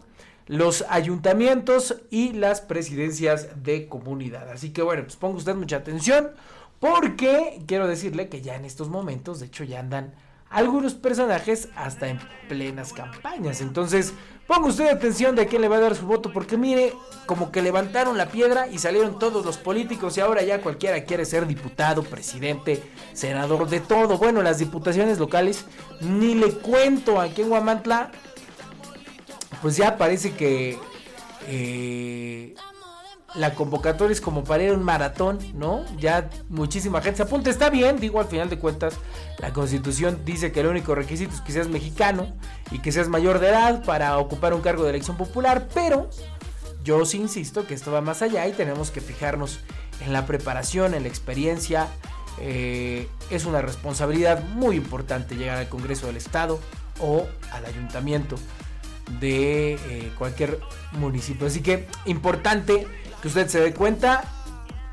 los 0.47 0.85
ayuntamientos 0.89 1.95
y 2.09 2.33
las 2.33 2.61
presidencias 2.61 3.63
de 3.63 3.87
comunidad. 3.87 4.49
Así 4.49 4.71
que 4.71 4.83
bueno, 4.83 5.03
pues 5.03 5.15
ponga 5.15 5.37
usted 5.37 5.55
mucha 5.55 5.77
atención 5.77 6.31
porque 6.79 7.61
quiero 7.67 7.87
decirle 7.87 8.29
que 8.29 8.41
ya 8.41 8.55
en 8.55 8.65
estos 8.65 8.89
momentos, 8.89 9.39
de 9.39 9.47
hecho 9.47 9.63
ya 9.63 9.79
andan 9.79 10.13
algunos 10.55 10.93
personajes 10.93 11.67
hasta 11.75 12.07
en 12.07 12.17
plenas 12.47 12.93
campañas. 12.93 13.59
Entonces, 13.59 14.13
ponga 14.47 14.69
usted 14.69 14.87
atención 14.87 15.35
de 15.35 15.41
a 15.41 15.47
quién 15.47 15.61
le 15.61 15.67
va 15.67 15.75
a 15.75 15.81
dar 15.81 15.95
su 15.95 16.07
voto, 16.07 16.31
porque 16.31 16.55
mire, 16.55 16.93
como 17.25 17.51
que 17.51 17.61
levantaron 17.61 18.17
la 18.17 18.27
piedra 18.27 18.69
y 18.69 18.77
salieron 18.77 19.19
todos 19.19 19.45
los 19.45 19.57
políticos 19.57 20.15
y 20.17 20.21
ahora 20.21 20.43
ya 20.43 20.61
cualquiera 20.61 21.03
quiere 21.03 21.25
ser 21.25 21.45
diputado, 21.45 22.03
presidente, 22.03 22.81
senador, 23.11 23.67
de 23.67 23.81
todo. 23.81 24.17
Bueno, 24.17 24.41
las 24.41 24.57
diputaciones 24.57 25.19
locales, 25.19 25.65
ni 25.99 26.35
le 26.35 26.51
cuento 26.51 27.19
aquí 27.19 27.41
en 27.41 27.49
Guamantla, 27.49 28.11
pues 29.61 29.75
ya 29.75 29.97
parece 29.97 30.31
que 30.35 30.79
eh, 31.49 32.34
la 33.37 33.53
convocatoria 33.53 34.13
es 34.13 34.21
como 34.21 34.43
para 34.43 34.63
ir 34.63 34.69
a 34.71 34.73
un 34.73 34.83
maratón, 34.83 35.39
¿no? 35.53 35.83
Ya 35.97 36.29
muchísima 36.49 37.01
gente 37.01 37.17
se 37.17 37.23
apunta, 37.23 37.49
está 37.49 37.69
bien, 37.69 37.99
digo 37.99 38.19
al 38.19 38.27
final 38.27 38.49
de 38.49 38.57
cuentas, 38.57 38.95
la 39.39 39.51
constitución 39.51 40.21
dice 40.25 40.51
que 40.51 40.61
el 40.61 40.67
único 40.67 40.95
requisito 40.95 41.33
es 41.33 41.41
que 41.41 41.51
seas 41.51 41.67
mexicano 41.67 42.33
y 42.71 42.79
que 42.79 42.91
seas 42.91 43.09
mayor 43.09 43.39
de 43.39 43.49
edad 43.49 43.83
para 43.83 44.17
ocupar 44.17 44.53
un 44.53 44.61
cargo 44.61 44.83
de 44.83 44.91
elección 44.91 45.17
popular, 45.17 45.67
pero 45.73 46.09
yo 46.83 47.03
sí 47.05 47.17
insisto 47.17 47.67
que 47.67 47.73
esto 47.73 47.91
va 47.91 48.01
más 48.01 48.21
allá 48.21 48.47
y 48.47 48.53
tenemos 48.53 48.91
que 48.91 49.01
fijarnos 49.01 49.59
en 50.01 50.13
la 50.13 50.25
preparación, 50.25 50.93
en 50.93 51.03
la 51.03 51.09
experiencia. 51.09 51.87
Eh, 52.39 53.07
es 53.29 53.45
una 53.45 53.61
responsabilidad 53.61 54.43
muy 54.43 54.75
importante 54.75 55.35
llegar 55.35 55.57
al 55.57 55.69
Congreso 55.69 56.07
del 56.07 56.17
Estado 56.17 56.59
o 56.99 57.25
al 57.51 57.65
ayuntamiento 57.65 58.35
de 59.19 59.73
eh, 59.73 60.11
cualquier 60.17 60.59
municipio. 60.93 61.47
Así 61.47 61.61
que 61.61 61.87
importante 62.05 62.87
que 63.25 63.29
usted 63.29 63.47
se 63.47 63.59
dé 63.59 63.73
cuenta 63.73 64.23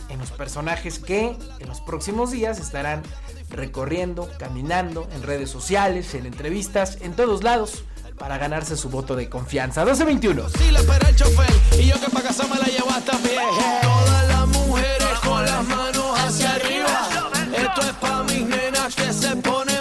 en 0.08 0.18
los 0.18 0.30
personajes 0.30 0.98
que 0.98 1.36
en 1.58 1.68
los 1.68 1.82
próximos 1.82 2.30
días 2.30 2.58
estarán 2.60 3.02
recorriendo, 3.50 4.26
caminando 4.38 5.06
en 5.12 5.22
redes 5.22 5.50
sociales, 5.50 6.14
en 6.14 6.24
entrevistas, 6.24 6.96
en 7.02 7.12
todos 7.12 7.44
lados 7.44 7.84
para 8.16 8.38
ganarse 8.38 8.78
su 8.78 8.88
voto 8.88 9.16
de 9.16 9.28
confianza. 9.28 9.84
1221. 9.84 10.48
Sí, 10.48 10.70
le 10.70 10.78
espera 10.78 11.10
el 11.10 11.14
chofer 11.14 11.54
y 11.78 11.88
yo 11.88 12.00
que 12.00 12.10
pa' 12.10 12.22
casa 12.22 12.44
me 12.44 12.58
la 12.58 12.68
llevo 12.68 12.88
hasta 12.88 13.18
pie. 13.18 13.38
Todas 13.82 14.28
las 14.28 14.48
mujeres 14.48 15.18
con 15.22 15.44
las 15.44 15.64
manos 15.68 16.18
hacia 16.18 16.54
arriba. 16.54 17.08
Esto 17.54 17.80
es 17.82 17.92
pa' 18.00 18.22
mis 18.22 18.46
nenas 18.46 18.94
que 18.94 19.12
se 19.12 19.36
ponen 19.36 19.71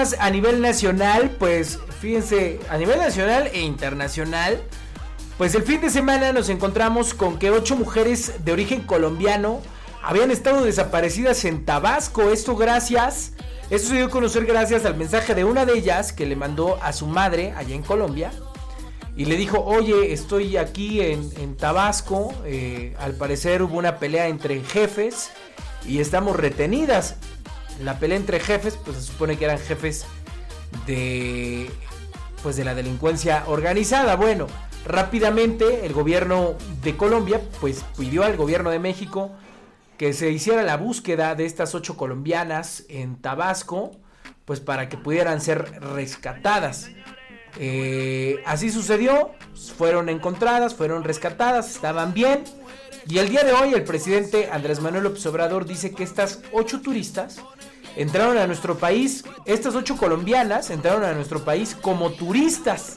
a 0.00 0.30
nivel 0.30 0.62
nacional, 0.62 1.36
pues 1.38 1.78
fíjense, 2.00 2.58
a 2.70 2.78
nivel 2.78 2.98
nacional 2.98 3.50
e 3.52 3.60
internacional, 3.60 4.62
pues 5.36 5.54
el 5.54 5.62
fin 5.62 5.80
de 5.82 5.90
semana 5.90 6.32
nos 6.32 6.48
encontramos 6.48 7.12
con 7.12 7.38
que 7.38 7.50
ocho 7.50 7.76
mujeres 7.76 8.44
de 8.44 8.52
origen 8.52 8.80
colombiano 8.82 9.60
habían 10.02 10.30
estado 10.30 10.64
desaparecidas 10.64 11.44
en 11.44 11.66
Tabasco. 11.66 12.30
Esto 12.30 12.56
gracias, 12.56 13.32
esto 13.68 13.88
se 13.88 13.96
dio 13.96 14.06
a 14.06 14.10
conocer 14.10 14.46
gracias 14.46 14.86
al 14.86 14.96
mensaje 14.96 15.34
de 15.34 15.44
una 15.44 15.66
de 15.66 15.74
ellas 15.74 16.14
que 16.14 16.24
le 16.24 16.34
mandó 16.34 16.82
a 16.82 16.94
su 16.94 17.06
madre 17.06 17.52
allá 17.56 17.74
en 17.74 17.82
Colombia. 17.82 18.32
Y 19.16 19.26
le 19.26 19.36
dijo, 19.36 19.62
oye, 19.62 20.14
estoy 20.14 20.56
aquí 20.56 21.02
en, 21.02 21.30
en 21.38 21.56
Tabasco. 21.56 22.32
eh, 22.46 22.94
al 22.98 23.12
parecer 23.12 23.62
hubo 23.62 23.76
una 23.76 23.98
pelea 23.98 24.28
entre 24.28 24.62
jefes 24.62 25.30
y 25.86 26.00
estamos 26.00 26.36
retenidas. 26.36 27.16
La 27.80 27.98
pelea 27.98 28.16
entre 28.16 28.40
jefes, 28.40 28.78
pues 28.84 28.96
se 28.96 29.02
supone 29.02 29.36
que 29.36 29.44
eran 29.44 29.58
jefes 29.58 30.04
de 30.86 31.70
pues 32.42 32.56
de 32.56 32.64
la 32.64 32.74
delincuencia 32.74 33.44
organizada. 33.46 34.16
Bueno, 34.16 34.46
Rápidamente 34.84 35.84
el 35.84 35.92
gobierno 35.92 36.54
de 36.82 36.96
Colombia 36.96 37.40
pues 37.60 37.84
pidió 37.98 38.24
al 38.24 38.36
gobierno 38.36 38.70
de 38.70 38.78
México 38.78 39.30
que 39.98 40.14
se 40.14 40.30
hiciera 40.30 40.62
la 40.62 40.78
búsqueda 40.78 41.34
de 41.34 41.44
estas 41.44 41.74
ocho 41.74 41.96
colombianas 41.98 42.84
en 42.88 43.16
Tabasco 43.20 43.92
pues 44.46 44.60
para 44.60 44.88
que 44.88 44.96
pudieran 44.96 45.42
ser 45.42 45.82
rescatadas. 45.82 46.90
Eh, 47.58 48.42
así 48.46 48.70
sucedió, 48.70 49.32
fueron 49.76 50.08
encontradas, 50.08 50.74
fueron 50.74 51.04
rescatadas, 51.04 51.74
estaban 51.74 52.14
bien. 52.14 52.44
Y 53.06 53.18
el 53.18 53.28
día 53.28 53.44
de 53.44 53.52
hoy 53.52 53.74
el 53.74 53.84
presidente 53.84 54.48
Andrés 54.50 54.80
Manuel 54.80 55.04
López 55.04 55.24
Obrador 55.26 55.66
dice 55.66 55.92
que 55.92 56.04
estas 56.04 56.40
ocho 56.52 56.80
turistas 56.80 57.42
entraron 58.00 58.38
a 58.38 58.46
nuestro 58.46 58.78
país, 58.78 59.24
estas 59.44 59.74
ocho 59.74 59.98
colombianas 59.98 60.70
entraron 60.70 61.04
a 61.04 61.12
nuestro 61.12 61.44
país 61.44 61.76
como 61.78 62.10
turistas. 62.10 62.96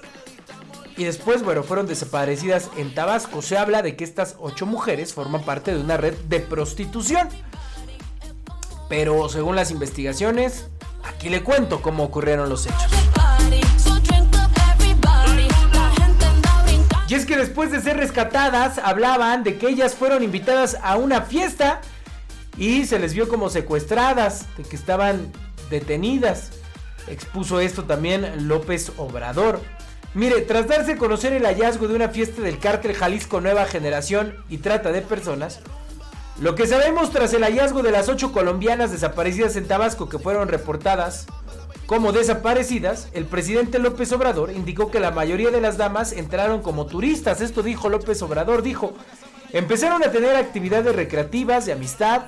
Y 0.95 1.03
después, 1.03 1.43
bueno, 1.43 1.63
fueron 1.63 1.88
desaparecidas 1.88 2.69
en 2.77 2.93
Tabasco. 2.95 3.41
Se 3.41 3.57
habla 3.57 3.81
de 3.81 3.98
que 3.98 4.05
estas 4.05 4.38
ocho 4.39 4.65
mujeres 4.65 5.13
forman 5.13 5.43
parte 5.43 5.74
de 5.74 5.81
una 5.81 5.98
red 5.98 6.13
de 6.29 6.39
prostitución. 6.39 7.27
Pero 8.88 9.27
según 9.27 9.57
las 9.57 9.72
investigaciones, 9.72 10.67
aquí 11.03 11.27
le 11.27 11.43
cuento 11.43 11.81
cómo 11.81 12.03
ocurrieron 12.03 12.48
los 12.48 12.65
hechos. 12.67 12.88
Y 17.10 17.15
es 17.15 17.25
que 17.25 17.36
después 17.36 17.72
de 17.72 17.81
ser 17.81 17.98
rescatadas, 17.98 18.77
hablaban 18.77 19.43
de 19.43 19.57
que 19.57 19.67
ellas 19.67 19.95
fueron 19.95 20.24
invitadas 20.24 20.77
a 20.81 20.95
una 20.95 21.22
fiesta 21.22 21.81
y 22.57 22.86
se 22.86 23.00
les 23.00 23.13
vio 23.13 23.27
como 23.27 23.50
secuestradas, 23.50 24.45
de 24.57 24.63
que 24.63 24.75
estaban 24.75 25.31
detenidas. 25.69 26.51
Expuso 27.07 27.60
esto 27.60 27.83
también 27.83 28.48
López 28.48 28.91
Obrador. 28.98 29.60
Mire, 30.13 30.41
tras 30.41 30.67
darse 30.67 30.93
a 30.93 30.98
conocer 30.98 31.33
el 31.33 31.45
hallazgo 31.45 31.88
de 31.88 31.95
una 31.95 32.10
fiesta 32.10 32.41
del 32.41 32.60
cártel 32.60 32.93
Jalisco 32.93 33.41
Nueva 33.41 33.65
Generación 33.65 34.36
y 34.48 34.57
trata 34.57 34.91
de 34.91 35.01
personas, 35.01 35.60
lo 36.39 36.55
que 36.55 36.67
sabemos 36.67 37.12
tras 37.12 37.33
el 37.33 37.43
hallazgo 37.43 37.81
de 37.81 37.91
las 37.91 38.10
ocho 38.10 38.31
colombianas 38.31 38.91
desaparecidas 38.91 39.55
en 39.55 39.67
Tabasco 39.67 40.10
que 40.10 40.19
fueron 40.19 40.48
reportadas 40.48 41.25
como 41.86 42.13
desaparecidas, 42.13 43.10
el 43.13 43.25
presidente 43.25 43.77
López 43.77 44.12
Obrador 44.13 44.51
indicó 44.51 44.89
que 44.89 45.01
la 45.01 45.12
mayoría 45.12 45.51
de 45.51 45.60
las 45.60 45.77
damas 45.77 46.13
entraron 46.13 46.62
como 46.62 46.86
turistas. 46.86 47.41
Esto 47.41 47.62
dijo 47.62 47.89
López 47.89 48.22
Obrador, 48.22 48.62
dijo, 48.62 48.93
empezaron 49.53 50.03
a 50.03 50.12
tener 50.12 50.36
actividades 50.36 50.95
recreativas, 50.95 51.65
de 51.65 51.74
amistad, 51.74 52.24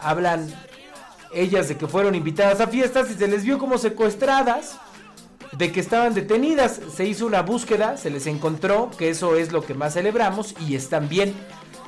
hablan 0.00 0.48
ellas 1.32 1.68
de 1.68 1.76
que 1.76 1.86
fueron 1.86 2.14
invitadas 2.14 2.60
a 2.60 2.68
fiestas 2.68 3.10
y 3.10 3.14
se 3.14 3.28
les 3.28 3.44
vio 3.44 3.58
como 3.58 3.76
secuestradas, 3.76 4.78
de 5.52 5.72
que 5.72 5.80
estaban 5.80 6.14
detenidas. 6.14 6.80
Se 6.94 7.04
hizo 7.04 7.26
una 7.26 7.42
búsqueda, 7.42 7.96
se 7.96 8.10
les 8.10 8.26
encontró, 8.26 8.90
que 8.96 9.10
eso 9.10 9.36
es 9.36 9.52
lo 9.52 9.62
que 9.62 9.74
más 9.74 9.94
celebramos 9.94 10.54
y 10.66 10.76
están 10.76 11.08
bien, 11.08 11.34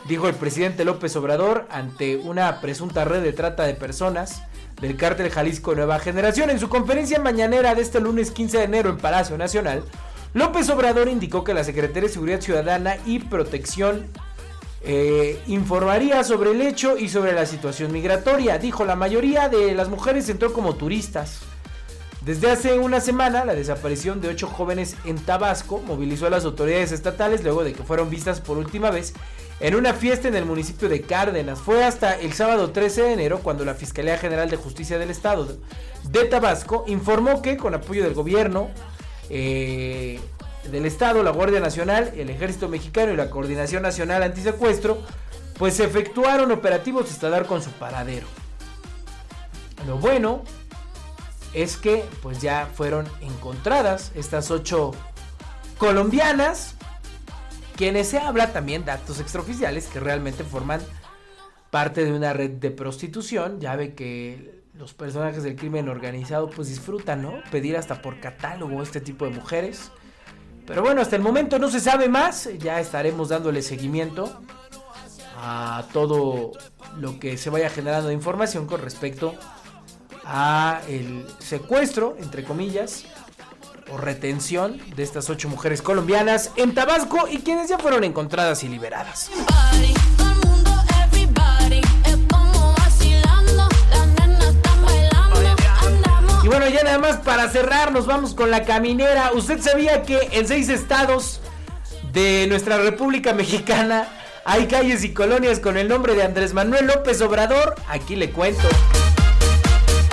dijo 0.08 0.28
el 0.28 0.34
presidente 0.34 0.84
López 0.84 1.14
Obrador 1.16 1.66
ante 1.70 2.16
una 2.16 2.60
presunta 2.60 3.04
red 3.04 3.22
de 3.22 3.32
trata 3.32 3.64
de 3.64 3.74
personas 3.74 4.42
del 4.80 4.96
cártel 4.96 5.30
Jalisco 5.30 5.74
Nueva 5.74 5.98
Generación. 6.00 6.50
En 6.50 6.58
su 6.58 6.68
conferencia 6.68 7.20
mañanera 7.20 7.74
de 7.74 7.82
este 7.82 8.00
lunes 8.00 8.30
15 8.30 8.58
de 8.58 8.64
enero 8.64 8.90
en 8.90 8.98
Palacio 8.98 9.38
Nacional, 9.38 9.84
López 10.32 10.68
Obrador 10.70 11.08
indicó 11.08 11.44
que 11.44 11.54
la 11.54 11.64
Secretaría 11.64 12.08
de 12.08 12.14
Seguridad 12.14 12.40
Ciudadana 12.40 12.96
y 13.04 13.18
Protección 13.18 14.06
eh, 14.82 15.40
informaría 15.46 16.24
sobre 16.24 16.52
el 16.52 16.62
hecho 16.62 16.96
y 16.96 17.08
sobre 17.08 17.32
la 17.32 17.46
situación 17.46 17.92
migratoria. 17.92 18.58
Dijo, 18.58 18.84
la 18.84 18.96
mayoría 18.96 19.48
de 19.48 19.74
las 19.74 19.88
mujeres 19.88 20.28
entró 20.28 20.52
como 20.52 20.74
turistas. 20.76 21.40
Desde 22.22 22.50
hace 22.50 22.78
una 22.78 23.00
semana, 23.00 23.44
la 23.44 23.54
desaparición 23.54 24.20
de 24.20 24.28
ocho 24.28 24.46
jóvenes 24.46 24.96
en 25.04 25.18
Tabasco 25.18 25.82
movilizó 25.86 26.26
a 26.26 26.30
las 26.30 26.44
autoridades 26.44 26.92
estatales 26.92 27.42
luego 27.42 27.64
de 27.64 27.72
que 27.72 27.82
fueron 27.82 28.10
vistas 28.10 28.40
por 28.40 28.58
última 28.58 28.90
vez 28.90 29.14
en 29.60 29.74
una 29.74 29.94
fiesta 29.94 30.28
en 30.28 30.34
el 30.34 30.44
municipio 30.44 30.88
de 30.88 31.02
Cárdenas. 31.02 31.60
Fue 31.60 31.82
hasta 31.84 32.18
el 32.18 32.32
sábado 32.32 32.70
13 32.70 33.02
de 33.02 33.12
enero 33.12 33.40
cuando 33.40 33.64
la 33.64 33.74
Fiscalía 33.74 34.18
General 34.18 34.50
de 34.50 34.56
Justicia 34.56 34.98
del 34.98 35.10
Estado 35.10 35.48
de 36.10 36.24
Tabasco 36.24 36.84
informó 36.88 37.42
que 37.42 37.56
con 37.56 37.74
apoyo 37.74 38.04
del 38.04 38.14
gobierno 38.14 38.68
eh, 39.30 40.20
del 40.70 40.86
Estado, 40.86 41.22
la 41.22 41.30
Guardia 41.30 41.60
Nacional, 41.60 42.12
el 42.16 42.30
Ejército 42.30 42.68
Mexicano 42.68 43.12
y 43.12 43.16
la 43.16 43.30
Coordinación 43.30 43.82
Nacional 43.82 44.22
Antisecuestro, 44.22 45.02
pues 45.58 45.74
se 45.74 45.84
efectuaron 45.84 46.52
operativos 46.52 47.10
hasta 47.10 47.28
dar 47.28 47.46
con 47.46 47.62
su 47.62 47.70
paradero. 47.72 48.26
Lo 49.86 49.98
bueno 49.98 50.42
es 51.54 51.76
que 51.76 52.04
pues 52.22 52.40
ya 52.40 52.68
fueron 52.74 53.06
encontradas 53.20 54.12
estas 54.14 54.50
ocho 54.50 54.92
colombianas 55.78 56.76
quienes 57.76 58.08
se 58.08 58.18
habla 58.18 58.52
también 58.52 58.84
datos 58.84 59.20
extraoficiales 59.20 59.86
que 59.86 60.00
realmente 60.00 60.44
forman 60.44 60.82
parte 61.70 62.04
de 62.04 62.12
una 62.12 62.34
red 62.34 62.50
de 62.50 62.70
prostitución. 62.70 63.58
Ya 63.58 63.74
ve 63.74 63.94
que 63.94 64.60
los 64.74 64.92
personajes 64.92 65.42
del 65.42 65.56
crimen 65.56 65.88
organizado 65.88 66.50
pues 66.50 66.68
disfrutan, 66.68 67.22
¿no? 67.22 67.34
Pedir 67.50 67.78
hasta 67.78 68.02
por 68.02 68.20
catálogo 68.20 68.82
este 68.82 69.00
tipo 69.00 69.24
de 69.24 69.30
mujeres. 69.30 69.90
Pero 70.70 70.82
bueno, 70.82 71.02
hasta 71.02 71.16
el 71.16 71.22
momento 71.22 71.58
no 71.58 71.68
se 71.68 71.80
sabe 71.80 72.08
más. 72.08 72.48
Ya 72.60 72.78
estaremos 72.78 73.30
dándole 73.30 73.60
seguimiento 73.60 74.40
a 75.36 75.82
todo 75.92 76.52
lo 76.96 77.18
que 77.18 77.36
se 77.36 77.50
vaya 77.50 77.68
generando 77.68 78.06
de 78.06 78.14
información 78.14 78.66
con 78.66 78.80
respecto 78.80 79.34
a 80.24 80.80
el 80.86 81.26
secuestro, 81.40 82.16
entre 82.20 82.44
comillas, 82.44 83.04
o 83.90 83.96
retención 83.96 84.80
de 84.94 85.02
estas 85.02 85.28
ocho 85.28 85.48
mujeres 85.48 85.82
colombianas 85.82 86.52
en 86.54 86.72
Tabasco 86.72 87.26
y 87.28 87.38
quienes 87.38 87.68
ya 87.68 87.76
fueron 87.76 88.04
encontradas 88.04 88.62
y 88.62 88.68
liberadas. 88.68 89.28
Para 97.30 97.48
cerrar, 97.48 97.92
nos 97.92 98.06
vamos 98.06 98.34
con 98.34 98.50
la 98.50 98.64
caminera. 98.64 99.30
¿Usted 99.32 99.60
sabía 99.60 100.02
que 100.02 100.30
en 100.32 100.48
seis 100.48 100.68
estados 100.68 101.40
de 102.12 102.48
nuestra 102.48 102.78
República 102.78 103.32
Mexicana 103.34 104.08
hay 104.44 104.66
calles 104.66 105.04
y 105.04 105.14
colonias 105.14 105.60
con 105.60 105.76
el 105.76 105.86
nombre 105.86 106.16
de 106.16 106.24
Andrés 106.24 106.54
Manuel 106.54 106.88
López 106.88 107.22
Obrador? 107.22 107.76
Aquí 107.86 108.16
le 108.16 108.32
cuento. 108.32 108.66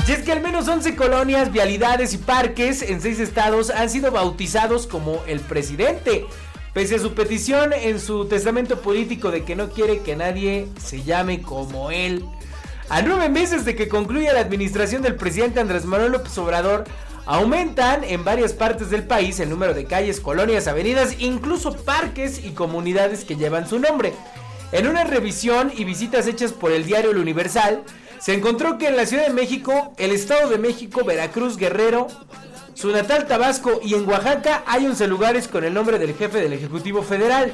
Y 0.08 0.12
es 0.12 0.20
que 0.20 0.32
al 0.32 0.42
menos 0.42 0.68
11 0.68 0.96
colonias, 0.96 1.52
vialidades 1.52 2.14
y 2.14 2.20
parques 2.20 2.84
en 2.84 3.02
6 3.02 3.20
estados 3.20 3.72
han 3.72 3.90
sido 3.90 4.12
bautizados 4.12 4.86
como 4.86 5.24
el 5.26 5.40
presidente. 5.40 6.28
Pese 6.76 6.98
a 6.98 7.00
su 7.00 7.16
petición 7.16 7.74
en 7.74 8.00
su 8.00 8.26
testamento 8.26 8.80
político 8.80 9.32
de 9.32 9.44
que 9.44 9.56
no 9.56 9.72
quiere 9.72 10.02
que 10.02 10.16
nadie 10.16 10.68
se 10.80 11.02
llame 11.02 11.42
como 11.42 11.90
él. 11.90 12.24
A 12.90 13.02
nueve 13.02 13.28
meses 13.28 13.66
de 13.66 13.76
que 13.76 13.90
concluya 13.90 14.32
la 14.32 14.40
administración 14.40 15.02
del 15.02 15.16
presidente 15.16 15.60
Andrés 15.60 15.84
Manuel 15.84 16.14
López 16.14 16.38
Obrador, 16.38 16.86
aumentan 17.28 18.06
en 18.06 18.24
varias 18.24 18.54
partes 18.54 18.90
del 18.90 19.04
país 19.04 19.40
el 19.40 19.50
número 19.50 19.74
de 19.74 19.84
calles, 19.84 20.22
colonias, 20.22 20.68
avenidas, 20.68 21.20
incluso 21.20 21.76
parques 21.76 22.44
y 22.44 22.52
comunidades 22.52 23.26
que 23.26 23.36
llevan 23.36 23.68
su 23.68 23.80
nombre. 23.80 24.14
En 24.72 24.88
una 24.88 25.04
revisión 25.04 25.72
y 25.76 25.84
visitas 25.84 26.26
hechas 26.26 26.54
por 26.54 26.72
el 26.72 26.86
diario 26.86 27.12
El 27.12 27.18
Universal, 27.18 27.84
se 28.20 28.34
encontró 28.34 28.78
que 28.78 28.88
en 28.88 28.96
la 28.96 29.06
Ciudad 29.06 29.28
de 29.28 29.34
México, 29.34 29.94
el 29.98 30.12
Estado 30.12 30.50
de 30.50 30.58
México, 30.58 31.04
Veracruz, 31.04 31.58
Guerrero, 31.58 32.08
su 32.74 32.92
natal 32.92 33.28
Tabasco 33.28 33.82
y 33.84 33.94
en 33.96 34.08
Oaxaca 34.08 34.64
hay 34.66 34.86
11 34.86 35.08
lugares 35.08 35.48
con 35.48 35.66
el 35.66 35.74
nombre 35.74 36.00
del 36.00 36.16
jefe 36.16 36.40
del 36.40 36.54
Ejecutivo 36.54 37.04
Federal. 37.04 37.54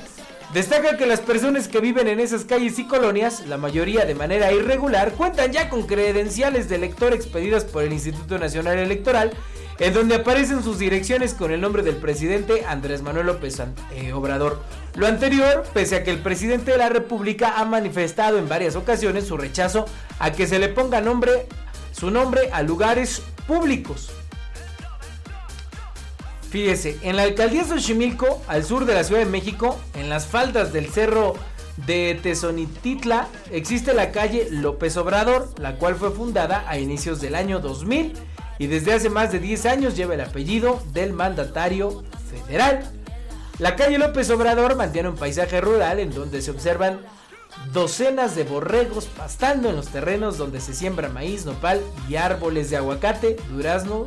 Destaca 0.54 0.98
que 0.98 1.08
las 1.08 1.20
personas 1.20 1.68
que 1.68 1.80
viven 1.80 2.08
en 2.08 2.20
esas 2.20 2.46
calles 2.46 2.78
y 2.78 2.86
colonias, 2.86 3.48
la 3.48 3.58
mayoría 3.58 4.06
de 4.06 4.14
manera 4.14 4.52
irregular, 4.52 5.14
cuentan 5.14 5.52
ya 5.52 5.68
con 5.68 5.88
credenciales 5.88 6.70
de 6.70 6.76
elector 6.76 7.12
expedidas 7.12 7.64
por 7.64 7.84
el 7.84 7.92
Instituto 7.92 8.38
Nacional 8.38 8.78
Electoral, 8.78 9.32
en 9.84 9.94
donde 9.94 10.16
aparecen 10.16 10.64
sus 10.64 10.80
direcciones 10.80 11.34
con 11.34 11.52
el 11.52 11.60
nombre 11.60 11.84
del 11.84 11.98
presidente 11.98 12.64
Andrés 12.66 13.02
Manuel 13.02 13.26
López 13.26 13.62
eh, 13.94 14.14
Obrador. 14.14 14.64
Lo 14.96 15.08
anterior, 15.08 15.66
pese 15.74 15.98
a 15.98 16.04
que 16.06 16.12
el 16.12 16.20
presidente 16.20 16.72
de 16.72 16.78
la 16.78 16.88
República 16.88 17.56
ha 17.58 17.66
manifestado 17.66 18.38
en 18.38 18.48
varias 18.48 18.78
ocasiones 18.78 19.28
su 19.28 19.36
rechazo 19.36 19.84
a 20.20 20.32
que 20.32 20.48
se 20.48 20.58
le 20.58 20.70
ponga 20.70 21.02
nombre, 21.02 21.48
su 21.92 22.12
nombre 22.12 22.50
a 22.54 22.62
lugares 22.62 23.24
públicos. 23.46 24.12
Fíjese, 26.50 26.98
en 27.02 27.18
la 27.18 27.24
alcaldía 27.24 27.66
Xochimilco, 27.66 28.42
al 28.48 28.64
sur 28.64 28.86
de 28.86 28.94
la 28.94 29.04
Ciudad 29.04 29.20
de 29.20 29.30
México, 29.30 29.78
en 29.96 30.08
las 30.08 30.28
faldas 30.28 30.72
del 30.72 30.88
cerro 30.88 31.34
de 31.88 32.18
Tezonititla, 32.24 33.28
existe 33.52 33.94
la 33.94 34.14
calle 34.14 34.48
López 34.50 34.96
Obrador, 34.96 35.50
la 35.58 35.76
cual 35.76 35.96
fue 35.96 36.12
fundada 36.12 36.64
a 36.70 36.80
inicios 36.80 37.20
del 37.20 37.36
año 37.36 37.60
2000 37.60 38.14
y 38.64 38.68
desde 38.68 38.94
hace 38.94 39.10
más 39.10 39.30
de 39.34 39.40
10 39.40 39.66
años 39.66 39.94
lleva 39.94 40.14
el 40.14 40.22
apellido 40.22 40.82
del 40.94 41.12
mandatario 41.12 42.02
federal. 42.30 42.90
La 43.60 43.76
calle 43.76 43.98
López 43.98 44.30
Obrador 44.30 44.78
mantiene 44.78 45.10
un 45.10 45.18
paisaje 45.18 45.60
rural 45.60 46.00
en 46.00 46.14
donde 46.14 46.42
se 46.42 46.52
observan 46.52 47.02
docenas 47.74 48.38
de 48.38 48.46
borregos 48.46 49.08
pastando 49.08 49.70
en 49.70 49.76
los 49.76 49.90
terrenos 49.90 50.38
donde 50.38 50.62
se 50.62 50.74
siembra 50.74 51.10
maíz, 51.10 51.46
nopal 51.46 51.82
y 52.08 52.16
árboles 52.16 52.70
de 52.70 52.78
aguacate, 52.78 53.36
durazno 53.52 54.06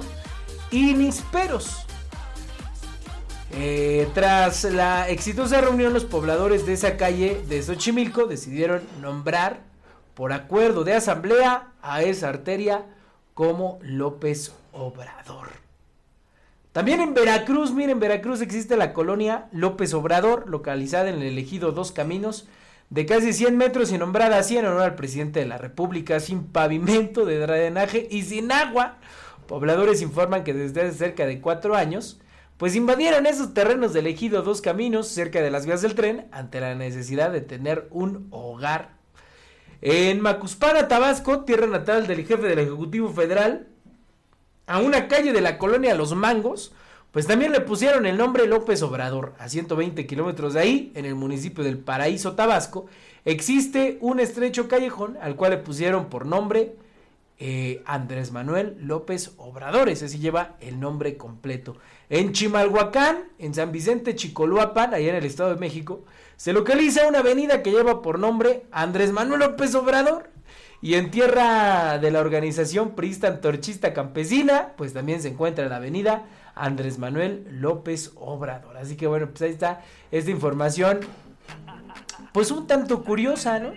y 0.71 0.95
nísperos. 0.95 1.85
Eh, 3.53 4.09
tras 4.15 4.65
la 4.65 5.11
exitosa 5.11 5.61
reunión, 5.61 5.93
los 5.93 6.07
pobladores 6.07 6.65
de 6.65 6.73
esa 6.73 6.97
calle 6.97 7.43
de 7.47 7.63
Xochimilco 7.63 8.25
decidieron 8.25 8.81
nombrar 9.03 9.61
por 10.15 10.33
acuerdo 10.33 10.83
de 10.83 10.95
asamblea 10.95 11.75
a 11.83 12.01
esa 12.01 12.31
arteria 12.31 12.87
como 13.37 13.79
López 13.83 14.55
Obrador. 14.73 15.49
También 16.73 17.03
en 17.03 17.13
Veracruz, 17.13 17.71
miren, 17.71 17.91
en 17.91 18.01
Veracruz 18.01 18.41
existe 18.41 18.79
la 18.79 18.95
colonia 18.95 19.49
López 19.53 19.93
Obrador, 19.93 20.49
localizada 20.49 21.11
en 21.11 21.21
el 21.21 21.37
ejido 21.37 21.73
Dos 21.73 21.93
Caminos, 21.93 22.49
de 22.89 23.05
casi 23.05 23.35
100 23.35 23.55
metros 23.59 23.93
y 23.93 23.99
nombrada 23.99 24.39
así 24.39 24.57
en 24.57 24.65
honor 24.65 24.85
al 24.85 24.95
presidente 24.95 25.41
de 25.41 25.45
la 25.45 25.59
República, 25.59 26.19
sin 26.19 26.45
pavimento 26.45 27.27
de 27.27 27.39
drenaje 27.39 28.09
y 28.11 28.23
sin 28.23 28.51
agua. 28.51 28.97
Pobladores 29.47 30.01
informan 30.01 30.43
que 30.43 30.55
desde 30.55 30.81
hace 30.81 30.97
cerca 30.97 31.27
de 31.27 31.43
cuatro 31.43 31.75
años, 31.75 32.19
pues 32.57 32.75
invadieron 32.75 33.27
esos 33.27 33.53
terrenos 33.53 33.93
del 33.93 34.07
ejido 34.07 34.41
Dos 34.41 34.63
Caminos, 34.63 35.09
cerca 35.09 35.43
de 35.43 35.51
las 35.51 35.67
vías 35.67 35.83
del 35.83 35.95
tren, 35.95 36.27
ante 36.33 36.59
la 36.59 36.75
necesidad 36.75 37.33
de 37.33 37.43
tener 37.43 37.87
un 37.91 38.29
hogar. 38.31 38.96
En 39.83 40.21
Macuspana, 40.21 40.89
Tabasco, 40.89 41.41
tierra 41.41 41.67
natal 41.67 42.07
del 42.07 42.27
jefe 42.27 42.47
del 42.47 42.59
Ejecutivo 42.59 43.11
Federal, 43.11 43.67
a 44.67 44.81
una 44.81 45.07
calle 45.09 45.33
de 45.33 45.41
la 45.41 45.59
colonia 45.59 45.95
Los 45.95 46.15
Mangos, 46.15 46.73
pues 47.13 47.27
también 47.27 47.53
le 47.53 47.61
pusieron 47.61 48.05
el 48.07 48.17
nombre 48.17 48.47
López 48.47 48.83
Obrador. 48.83 49.35
A 49.39 49.49
120 49.49 50.07
kilómetros 50.07 50.55
de 50.55 50.61
ahí, 50.61 50.93
en 50.95 51.05
el 51.05 51.15
municipio 51.15 51.63
del 51.63 51.79
Paraíso, 51.79 52.35
Tabasco, 52.35 52.87
existe 53.25 53.99
un 54.01 54.21
estrecho 54.21 54.69
callejón 54.69 55.17
al 55.21 55.37
cual 55.37 55.53
le 55.53 55.59
pusieron 55.59 56.07
por 56.07 56.27
nombre 56.27 56.75
eh, 57.39 57.83
Andrés 57.85 58.33
Manuel 58.33 58.77
López 58.81 59.33
Obrador. 59.37 59.89
Ese 59.89 60.09
sí 60.09 60.19
lleva 60.19 60.57
el 60.61 60.81
nombre 60.81 61.17
completo. 61.17 61.77
En 62.09 62.33
Chimalhuacán, 62.33 63.25
en 63.39 63.55
San 63.55 63.73
Vicente 63.73 64.15
Chicoluapan, 64.15 64.95
allá 64.95 65.11
en 65.11 65.17
el 65.17 65.25
Estado 65.25 65.55
de 65.55 65.61
México, 65.61 66.05
se 66.37 66.53
localiza 66.53 67.07
una 67.07 67.19
avenida 67.21 67.63
que 67.63 67.73
lleva 67.73 68.03
por 68.03 68.19
nombre 68.19 68.65
Andrés 68.71 69.13
Manuel 69.13 69.41
López 69.41 69.75
Obrador. 69.75 70.31
Y 70.83 70.95
en 70.95 71.11
tierra 71.11 71.99
de 71.99 72.11
la 72.11 72.21
organización 72.21 72.95
Prista 72.95 73.29
Antorchista 73.29 73.93
Campesina, 73.95 74.75
pues 74.77 74.93
también 74.93 75.23
se 75.23 75.29
encuentra 75.29 75.69
la 75.69 75.77
avenida 75.77 76.27
Andrés 76.55 76.99
Manuel 76.99 77.47
López 77.51 78.13
Obrador. 78.17 78.77
Así 78.77 78.97
que 78.97 79.07
bueno, 79.07 79.29
pues 79.29 79.43
ahí 79.43 79.51
está 79.51 79.83
esta 80.11 80.31
información, 80.31 81.01
pues 82.33 82.51
un 82.51 82.67
tanto 82.67 83.03
curiosa, 83.03 83.59
¿no? 83.59 83.73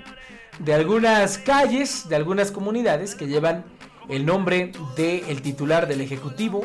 De 0.59 0.73
algunas 0.73 1.37
calles, 1.37 2.07
de 2.09 2.15
algunas 2.15 2.51
comunidades 2.51 3.15
que 3.15 3.27
llevan 3.27 3.65
el 4.09 4.25
nombre 4.25 4.71
del 4.95 5.41
titular 5.41 5.87
del 5.87 6.01
Ejecutivo 6.01 6.63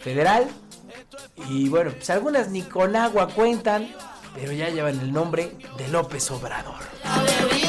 Federal. 0.00 0.48
Y 1.48 1.68
bueno, 1.68 1.92
pues 1.92 2.08
algunas 2.10 2.48
ni 2.48 2.62
con 2.62 2.96
agua 2.96 3.28
cuentan, 3.28 3.88
pero 4.34 4.52
ya 4.52 4.68
llevan 4.68 4.98
el 5.00 5.12
nombre 5.12 5.52
de 5.76 5.88
López 5.88 6.30
Obrador. 6.30 6.80
De. 7.02 7.64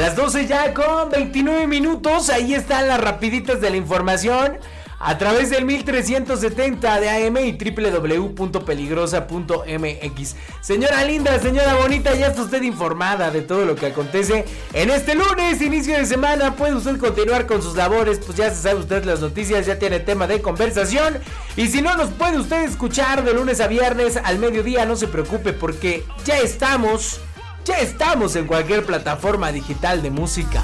Las 0.00 0.16
12 0.16 0.46
ya 0.46 0.72
con 0.72 1.10
29 1.10 1.66
minutos. 1.66 2.30
Ahí 2.30 2.54
están 2.54 2.88
las 2.88 2.98
rapiditas 2.98 3.60
de 3.60 3.68
la 3.68 3.76
información. 3.76 4.56
A 5.02 5.16
través 5.16 5.48
del 5.48 5.64
1370 5.64 7.00
de 7.00 7.08
AM 7.08 7.38
y 7.38 7.52
www.peligrosa.mx. 7.52 10.36
Señora 10.60 11.04
linda, 11.04 11.38
señora 11.38 11.76
bonita, 11.76 12.14
ya 12.14 12.26
está 12.26 12.42
usted 12.42 12.60
informada 12.60 13.30
de 13.30 13.40
todo 13.40 13.64
lo 13.64 13.76
que 13.76 13.86
acontece 13.86 14.44
en 14.74 14.90
este 14.90 15.14
lunes, 15.14 15.62
inicio 15.62 15.96
de 15.96 16.04
semana. 16.04 16.54
Puede 16.54 16.74
usted 16.74 16.98
continuar 16.98 17.46
con 17.46 17.62
sus 17.62 17.76
labores, 17.76 18.18
pues 18.18 18.36
ya 18.36 18.50
se 18.50 18.60
sabe 18.60 18.80
usted 18.80 19.04
las 19.04 19.20
noticias, 19.20 19.64
ya 19.64 19.78
tiene 19.78 20.00
tema 20.00 20.26
de 20.26 20.42
conversación. 20.42 21.16
Y 21.56 21.68
si 21.68 21.80
no 21.80 21.96
nos 21.96 22.10
puede 22.10 22.38
usted 22.38 22.64
escuchar 22.64 23.24
de 23.24 23.32
lunes 23.32 23.62
a 23.62 23.68
viernes 23.68 24.18
al 24.22 24.38
mediodía, 24.38 24.84
no 24.84 24.96
se 24.96 25.08
preocupe 25.08 25.54
porque 25.54 26.04
ya 26.26 26.40
estamos 26.40 27.22
ya 27.64 27.78
estamos 27.78 28.36
en 28.36 28.46
cualquier 28.46 28.84
plataforma 28.84 29.52
digital 29.52 30.02
de 30.02 30.10
música. 30.10 30.62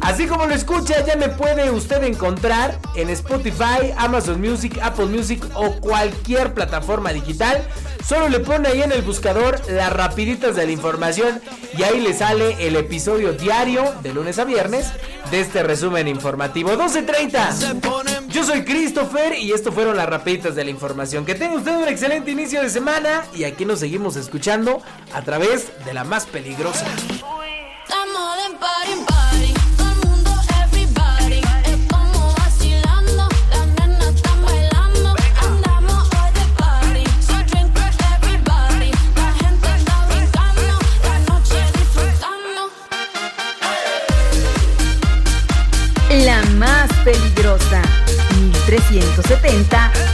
Así 0.00 0.26
como 0.26 0.46
lo 0.46 0.54
escucha, 0.54 1.04
ya 1.04 1.16
me 1.16 1.28
puede 1.28 1.70
usted 1.70 2.02
encontrar 2.04 2.78
en 2.94 3.10
Spotify, 3.10 3.92
Amazon 3.96 4.40
Music, 4.40 4.78
Apple 4.82 5.06
Music 5.06 5.44
o 5.54 5.72
cualquier 5.72 6.54
plataforma 6.54 7.12
digital. 7.12 7.66
Solo 8.06 8.28
le 8.28 8.40
pone 8.40 8.68
ahí 8.68 8.82
en 8.82 8.92
el 8.92 9.02
buscador 9.02 9.60
las 9.70 9.92
rapiditas 9.92 10.56
de 10.56 10.66
la 10.66 10.72
información 10.72 11.40
y 11.76 11.82
ahí 11.82 12.00
le 12.00 12.14
sale 12.14 12.66
el 12.66 12.76
episodio 12.76 13.32
diario 13.32 13.84
de 14.02 14.14
lunes 14.14 14.38
a 14.38 14.44
viernes 14.44 14.86
de 15.30 15.40
este 15.40 15.62
resumen 15.62 16.08
informativo. 16.08 16.70
12.30. 16.70 18.17
Yo 18.38 18.44
soy 18.44 18.62
Christopher 18.62 19.36
y 19.36 19.50
esto 19.50 19.72
fueron 19.72 19.96
las 19.96 20.08
rapiditas 20.08 20.54
de 20.54 20.62
la 20.62 20.70
información. 20.70 21.26
Que 21.26 21.34
tenga 21.34 21.56
usted 21.56 21.74
un 21.74 21.88
excelente 21.88 22.30
inicio 22.30 22.62
de 22.62 22.70
semana 22.70 23.24
y 23.34 23.42
aquí 23.42 23.64
nos 23.64 23.80
seguimos 23.80 24.14
escuchando 24.14 24.80
a 25.12 25.22
través 25.22 25.72
de 25.84 25.92
la 25.92 26.04
más 26.04 26.24
peligrosa. 26.24 26.86
La 46.24 46.42
más 46.56 46.92
peligrosa, 47.04 47.82
1370 48.38 50.07